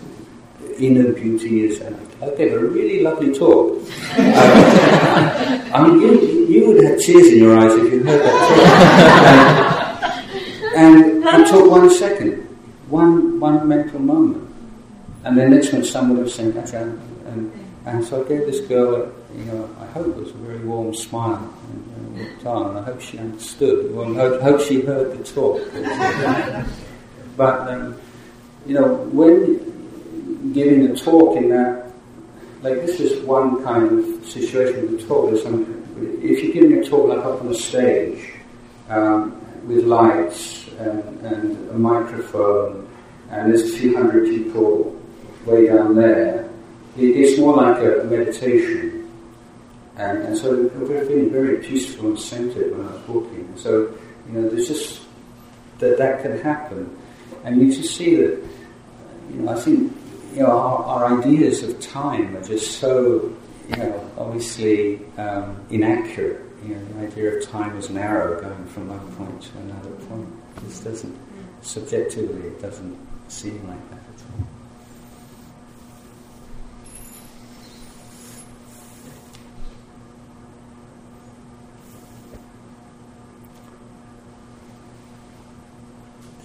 [0.78, 1.80] inner beauty is.
[1.80, 3.82] And I gave a really lovely talk.
[5.72, 8.34] I mean, you, you would have tears in your eyes if you heard that
[10.02, 10.76] talk.
[10.76, 12.42] and, and it took one second,
[12.88, 14.54] one one mental moment,
[15.24, 16.54] and then next minute someone would have said,
[17.24, 17.52] and,
[17.86, 20.94] and, so I gave this girl, you know, I hope it was a very warm
[20.94, 23.94] smile and, and I hope she understood.
[23.94, 25.62] Well, I hope, hope she heard the talk.
[27.36, 27.96] but um,
[28.66, 31.89] you know, when giving a talk in that,
[32.62, 35.32] like this is one kind of situation with a talk.
[35.32, 38.32] if you're giving a talk like up on a stage
[38.88, 42.88] um, with lights and, and, a microphone,
[43.30, 45.00] and there's a few hundred people
[45.46, 46.50] way down there,
[46.98, 49.10] it, it's more like a meditation.
[49.96, 53.52] And, and so we're feeling very peaceful and centered when I was walking.
[53.56, 53.96] So,
[54.26, 55.02] you know, there's just
[55.78, 56.96] that that can happen.
[57.44, 58.42] And you just see that,
[59.30, 59.92] you know, I think
[60.32, 63.34] you know, our, our, ideas of time are just so,
[63.68, 66.40] you know, obviously um, inaccurate.
[66.64, 69.90] You know, the idea of time is an arrow going from one point to another
[70.06, 70.28] point.
[70.62, 71.18] This doesn't,
[71.62, 72.96] subjectively, it doesn't
[73.28, 74.46] seem like that at all.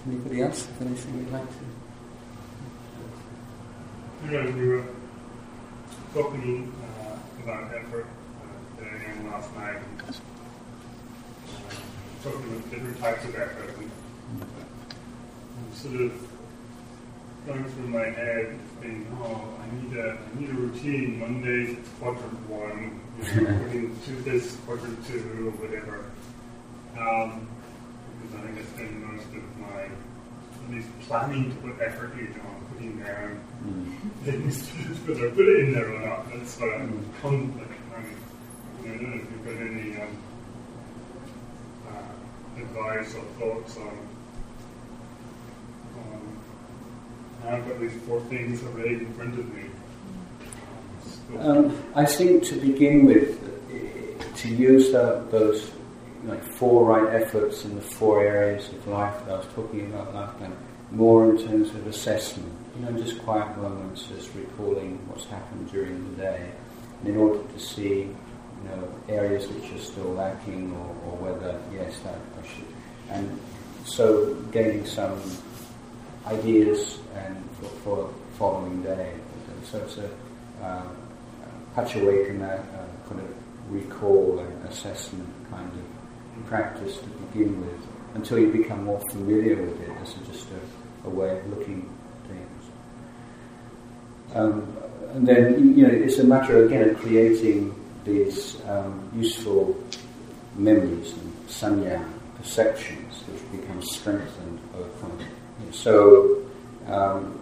[0.08, 1.75] Anybody else have anything you'd like to?
[4.26, 4.84] You know, we were
[6.12, 8.06] talking uh, about effort
[8.42, 10.12] uh, today and last night, uh,
[12.24, 13.90] talking about different types of effort, and,
[14.42, 16.28] and sort of
[17.46, 21.20] going through my head, thinking, oh, I need a, I need a routine.
[21.20, 26.10] Mondays it's quadrant one, you know, Tuesdays quadrant two, or whatever.
[26.98, 27.46] Um,
[28.22, 29.88] because I think I spend most of my
[31.08, 33.86] planning to put effort in on putting down Mm.
[34.24, 34.68] things,
[35.06, 36.30] whether I put it in there or not.
[36.32, 37.04] That's what I'm Mm.
[37.22, 37.68] con- like,
[38.84, 40.08] I don't know if you've got any um,
[41.88, 43.96] uh, advice or thoughts on.
[45.98, 49.62] on I've got these four things already in front of me.
[51.40, 53.38] Um, Um, I think to begin with,
[53.72, 55.70] eh, to use that, those
[56.26, 60.14] like four right efforts in the four areas of life that I was talking about
[60.14, 60.56] last time,
[60.90, 62.52] more in terms of assessment.
[62.76, 66.50] You know, just quiet moments, just recalling what's happened during the day,
[67.00, 71.60] and in order to see, you know, areas which are still lacking, or, or whether
[71.72, 72.66] yes, that I should,
[73.10, 73.40] and
[73.84, 75.20] so gaining some
[76.26, 79.12] ideas and for, for following day.
[79.70, 80.10] So it's a
[80.62, 80.82] uh,
[81.74, 82.58] patch awake and uh,
[83.08, 85.95] kind of recall and assessment kind of
[86.44, 87.80] practice to begin with
[88.14, 91.88] until you become more familiar with it This is just a, a way of looking
[92.12, 92.64] at things.
[94.34, 94.76] Um,
[95.14, 97.74] and then, you know, it's a matter again of creating
[98.04, 99.76] these um, useful
[100.54, 102.04] memories and sanya,
[102.36, 105.28] perceptions, which become strengthened over time.
[105.72, 106.42] So,
[106.86, 107.40] um,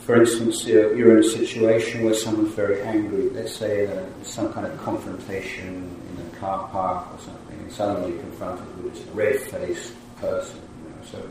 [0.00, 4.66] for instance, you're, in a situation where someone's very angry, let's say uh, some kind
[4.66, 7.43] of confrontation in a car park or something,
[7.74, 10.60] suddenly confronted with this red-faced person.
[10.84, 11.28] You know,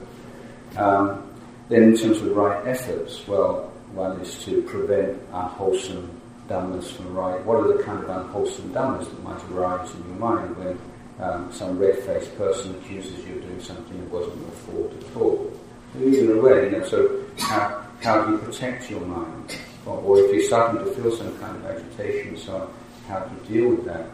[0.75, 1.29] so, um,
[1.69, 6.09] then in terms of right efforts, well, one is to prevent unwholesome
[6.49, 7.45] dhammas from arising.
[7.45, 10.79] What are the kind of unwholesome dhammas that might arise in your mind when
[11.19, 15.51] um, some red-faced person accuses you of doing something that wasn't your fault at all?
[15.95, 19.57] Either way, you know, so how, how do you protect your mind?
[19.85, 22.69] Or, or if you're starting to feel some kind of agitation, so
[23.07, 24.07] how you deal with that?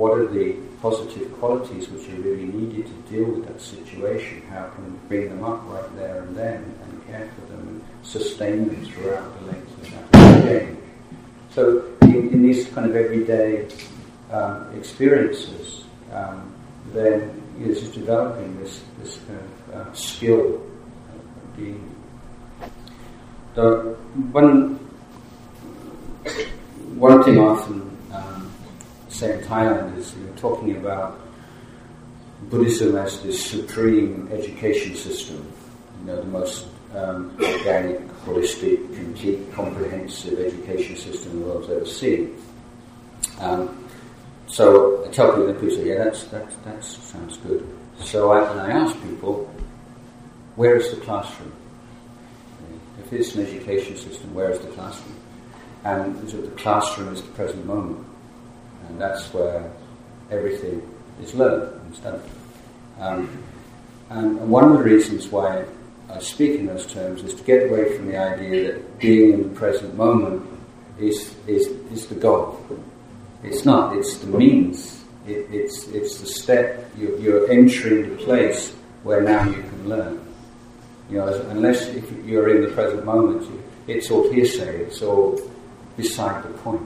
[0.00, 4.40] What are the positive qualities which are really needed to deal with that situation?
[4.48, 7.84] How can we bring them up right there and then and care for them and
[8.02, 10.78] sustain them throughout the length of that exchange?
[11.50, 13.68] So in, in these kind of everyday
[14.32, 15.84] um, experiences,
[16.14, 16.50] um,
[16.94, 21.94] then you know, just developing this, this kind of uh, skill of being
[23.54, 23.94] the
[24.32, 24.76] one
[26.96, 27.89] one thing often
[29.20, 31.20] say in Thailand is you know, talking about
[32.48, 35.46] Buddhism as this supreme education system,
[36.00, 42.34] you know, the most um, organic, holistic, complete, comprehensive education system the world's ever seen.
[43.40, 43.86] Um,
[44.46, 47.64] so I tell people, and people say, yeah, that's, that, that sounds good.
[48.00, 49.52] So I, and I ask people,
[50.56, 51.52] where is the classroom?
[53.04, 55.16] If it's an education system, where is the classroom?
[55.84, 58.06] And so the classroom is the present moment.
[58.88, 59.70] And that's where
[60.30, 60.82] everything
[61.22, 62.30] is learned and studied.
[62.98, 63.42] Um,
[64.10, 65.64] and, one of the reasons why
[66.08, 69.42] I speak in those terms is to get away from the idea that being in
[69.42, 70.46] the present moment
[70.98, 72.60] is, is, is the goal.
[73.42, 75.04] It's not, it's the means.
[75.26, 80.20] It, it's, it's the step, you're, you're entering the place where now you can learn.
[81.08, 81.92] You know, unless
[82.24, 83.48] you're in the present moment,
[83.86, 85.40] it's all hearsay, it's all
[85.96, 86.82] beside the point.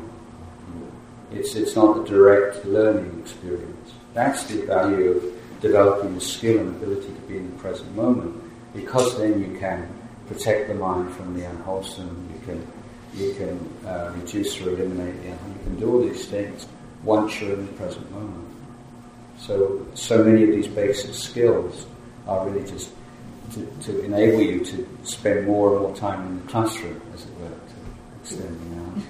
[1.32, 3.92] It's, it's not the direct learning experience.
[4.12, 8.34] That's the value of developing the skill and ability to be in the present moment,
[8.74, 9.88] because then you can
[10.28, 12.66] protect the mind from the unwholesome, you can,
[13.14, 16.66] you can uh, reduce or eliminate the unwholesome, you can do all these things
[17.02, 18.48] once you're in the present moment.
[19.38, 21.86] So, so many of these basic skills
[22.26, 22.90] are really just
[23.52, 27.34] to, to enable you to spend more and more time in the classroom, as it
[27.40, 29.06] were, to extend the analogy.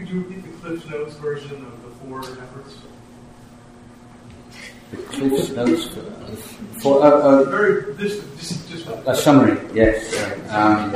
[0.00, 2.78] Could you repeat the Cliff Notes version of the four efforts?
[4.90, 6.00] The Cliff's Notes for,
[6.80, 10.10] for uh, uh, Very, this, just, just a summary, yes.
[10.48, 10.94] Um,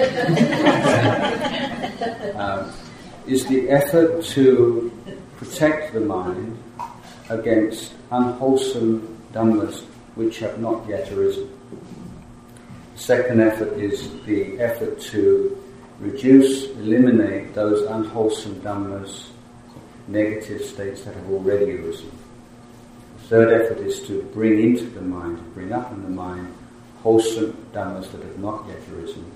[2.41, 2.73] um,
[3.27, 4.91] is the effort to
[5.37, 6.57] protect the mind
[7.29, 11.51] against unwholesome dhammas which have not yet arisen.
[12.95, 15.63] The second effort is the effort to
[16.01, 19.29] reduce, eliminate those unwholesome dhammas,
[20.09, 22.11] negative states that have already arisen.
[23.19, 26.53] The third effort is to bring into the mind, bring up in the mind,
[27.03, 29.31] wholesome dhammas that have not yet arisen.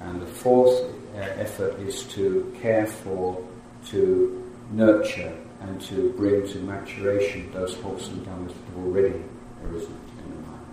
[0.00, 0.72] And the fourth
[1.14, 3.44] uh, effort is to care for,
[3.86, 9.22] to nurture, and to bring to maturation those wholesome dhammas that have already
[9.64, 10.66] arisen in the mind.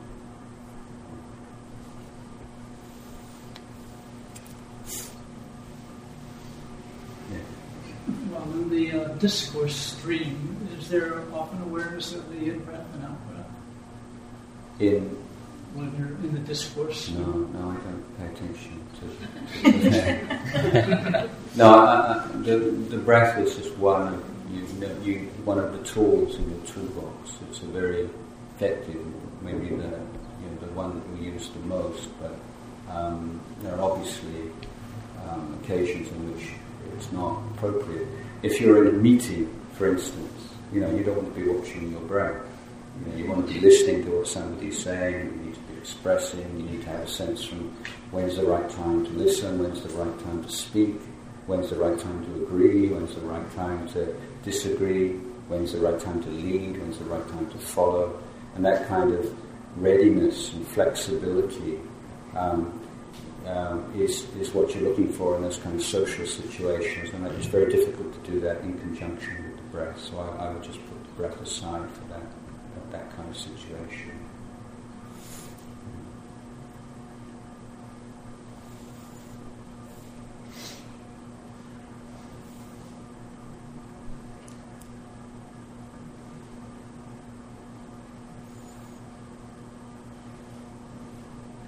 [7.32, 8.38] Yeah.
[8.38, 13.30] on the uh, discourse stream, is there often awareness of the in breath and out
[13.30, 13.46] breath
[14.80, 15.16] In
[15.74, 17.10] when you're in the discourse?
[17.12, 19.06] no, no, I don't pay attention to.
[21.56, 22.58] no, I, I, the
[22.90, 26.66] the breath is just one of you, know, you one of the tools in your
[26.66, 27.36] toolbox.
[27.50, 28.10] It's a very
[28.56, 29.02] effective,
[29.42, 29.76] maybe the
[30.42, 32.10] you know, the one that we use the most.
[32.20, 32.36] But
[32.94, 34.52] um, there are obviously
[35.30, 36.50] um, occasions in which
[36.98, 38.08] it's not appropriate.
[38.44, 41.92] If you're in a meeting, for instance, you know you don't want to be watching
[41.92, 42.42] your breath.
[43.00, 45.26] You, know, you want to be listening to what somebody's saying.
[45.26, 46.42] You need to be expressing.
[46.58, 47.70] You need to have a sense from
[48.12, 51.00] when's the right time to listen, when's the right time to speak,
[51.46, 55.14] when's the right time to agree, when's the right time to disagree,
[55.48, 58.20] when's the right time to lead, when's the right time to follow,
[58.56, 59.36] and that kind of
[59.78, 61.80] readiness and flexibility
[62.36, 62.81] um,
[63.48, 67.48] um, is, is what you're looking for in those kind of social situations, and it's
[67.48, 70.00] very difficult to do that in conjunction with the breath.
[70.00, 72.24] So I, I would just put the breath aside for that
[72.92, 74.12] that kind of situation.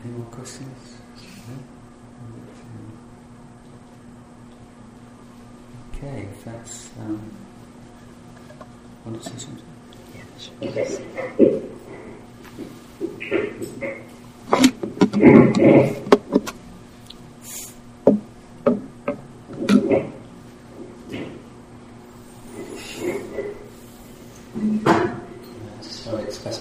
[0.03, 0.97] Any more questions?
[1.47, 1.55] No?
[6.03, 6.89] Okay, if that's.
[6.99, 7.31] Um,
[9.05, 9.63] want to say something?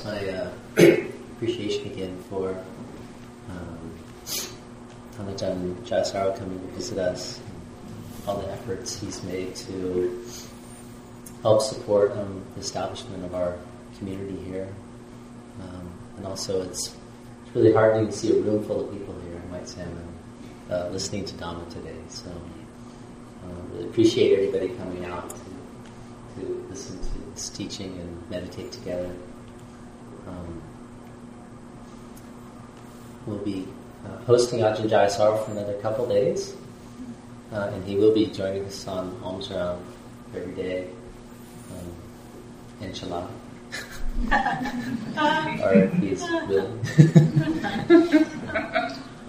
[0.05, 0.51] My uh,
[3.51, 3.93] um,
[5.17, 7.41] Tan Ajahn Jayasaro coming to visit us,
[8.27, 10.25] all the efforts he's made to
[11.43, 13.57] help support um, the establishment of our
[13.99, 14.69] community here.
[15.61, 16.95] Um, and also, it's,
[17.47, 20.09] it's really heartening to see a room full of people here in White Salmon
[20.71, 21.97] uh, listening to Dhamma today.
[22.09, 28.71] So, uh, really appreciate everybody coming out to, to listen to this teaching and meditate
[28.71, 29.11] together.
[30.29, 30.63] Um,
[33.27, 33.67] we'll be
[34.07, 36.55] uh, hosting Ajahn Jayasaro for another couple days,
[37.53, 39.85] uh, and he will be joining us on Alms Round
[40.35, 40.89] every day
[41.73, 41.93] um,
[42.81, 43.29] inshallah.
[44.31, 46.81] or if he's willing.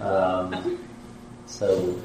[0.00, 0.78] um,
[1.46, 1.98] so,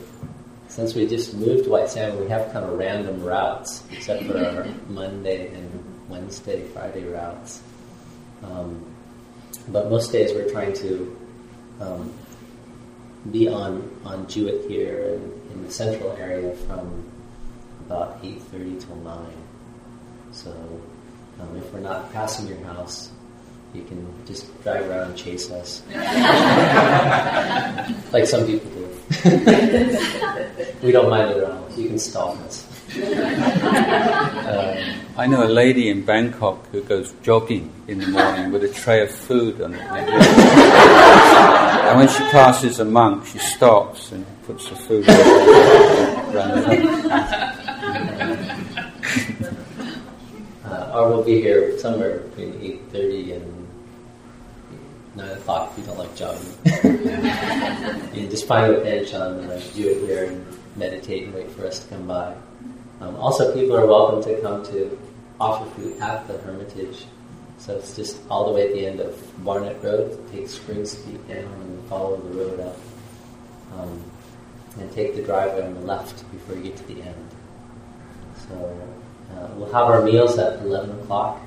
[0.67, 4.37] since we just moved to White Salmon, we have kind of random routes, except for
[4.37, 7.61] our Monday and Wednesday, Friday routes.
[8.43, 8.85] Um,
[9.67, 11.17] but most days we're trying to
[11.81, 12.13] um,
[13.31, 17.03] be on on Jewett here in, in the central area from
[17.85, 19.43] about eight thirty till nine.
[20.31, 20.51] So
[21.39, 23.09] um, if we're not passing your house,
[23.73, 25.83] you can just drive around and chase us.
[28.13, 28.87] like some people do.
[30.81, 31.67] we don't mind at all.
[31.75, 32.65] You can stalk us.
[32.89, 34.79] Um,
[35.15, 39.03] I know a lady in Bangkok who goes jogging in the morning with a tray
[39.03, 39.81] of food on it.
[39.81, 40.07] and
[41.99, 45.05] when she passes a monk, she stops and puts the food
[50.63, 52.53] uh, or we'll be here somewhere between
[52.91, 53.67] 8.30 and
[55.15, 56.47] 9 o'clock if you don't like jogging.
[56.65, 60.45] you can just find a bench on Jewett here and
[60.75, 62.33] meditate and wait for us to come by.
[63.01, 64.99] Um, also, people are welcome to come to
[65.39, 67.05] offer food at the Hermitage.
[67.57, 70.31] So it's just all the way at the end of Barnett Road.
[70.31, 72.77] Take Spring Street down and follow the road up.
[73.77, 74.03] Um,
[74.79, 77.29] and take the driveway on the left before you get to the end.
[78.47, 78.81] So
[79.31, 81.41] uh, we'll have our meals at 11 o'clock.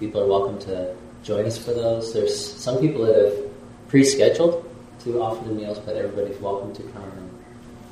[0.00, 2.12] People are welcome to join us for those.
[2.12, 4.64] There's some people that have pre-scheduled
[5.00, 7.30] to offer the meals, but everybody's welcome to come and,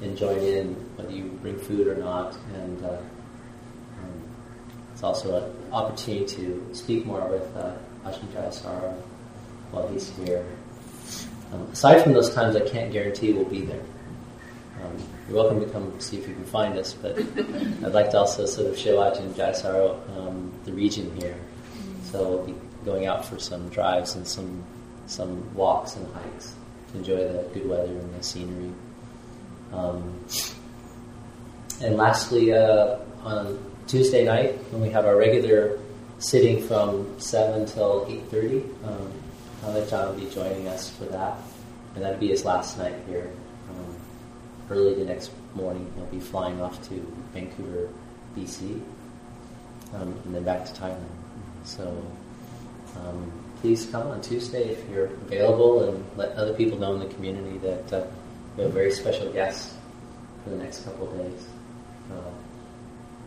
[0.02, 2.36] and join in, whether you bring food or not.
[2.54, 4.22] And uh, um,
[4.92, 7.74] it's also an opportunity to speak more with uh,
[8.04, 8.94] Ajahn Jayasaro
[9.70, 10.44] while he's here.
[11.52, 13.82] Um, aside from those times, I can't guarantee we'll be there.
[14.82, 14.96] Um,
[15.28, 18.46] you're welcome to come see if you can find us, but I'd like to also
[18.46, 21.36] sort of show Ajahn Jayasaro um, the region here.
[22.04, 22.54] So we'll be
[22.84, 24.64] going out for some drives and some
[25.06, 26.54] some walks and hikes
[26.90, 28.72] to enjoy the good weather and the scenery.
[29.72, 30.24] Um,
[31.80, 35.78] and lastly, uh, on Tuesday night, when we have our regular
[36.18, 39.12] sitting from 7 till 8.30, um,
[39.62, 41.36] Ajahn will be joining us for that.
[41.94, 43.30] And that'll be his last night here.
[43.70, 43.96] Um,
[44.70, 46.94] early the next morning, he'll be flying off to
[47.32, 47.88] Vancouver
[48.36, 48.80] BC,
[49.94, 51.04] um, and then back to Thailand.
[51.64, 52.02] So
[52.96, 57.14] um, please come on Tuesday if you're available, and let other people know in the
[57.14, 58.06] community that uh,
[58.56, 59.74] we have a very special guests
[60.44, 61.46] for the next couple of days.
[62.10, 62.30] Uh,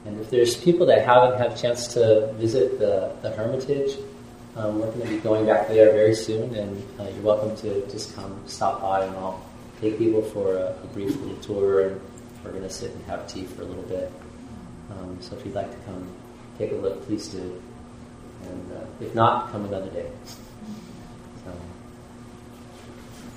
[0.05, 3.97] and if there's people that haven't had a chance to visit the, the Hermitage,
[4.55, 7.85] um, we're going to be going back there very soon, and uh, you're welcome to
[7.87, 9.45] just come stop by, and I'll
[9.79, 12.01] take people for a, a brief little tour, and
[12.43, 14.11] we're going to sit and have tea for a little bit.
[14.91, 16.09] Um, so if you'd like to come
[16.57, 17.61] take a look, please do.
[18.43, 20.09] And uh, if not, come another day.
[21.45, 21.51] So,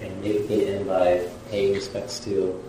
[0.01, 2.63] and maybe we can end by paying respects to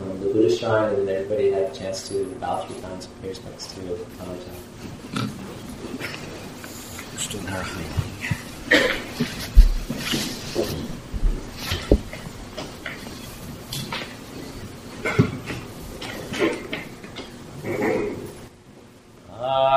[0.00, 3.28] um, the Buddha shrine, and everybody had a chance to bow three times and pay
[3.28, 3.96] respects to her
[7.64, 8.08] thing.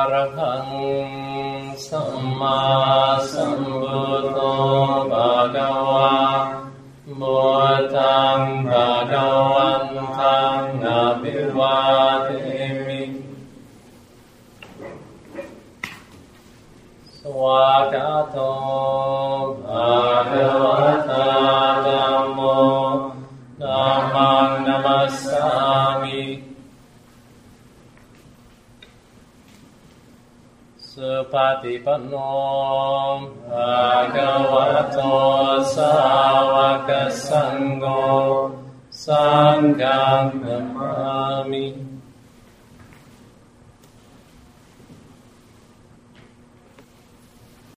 [0.02, 3.01] Arahang Samma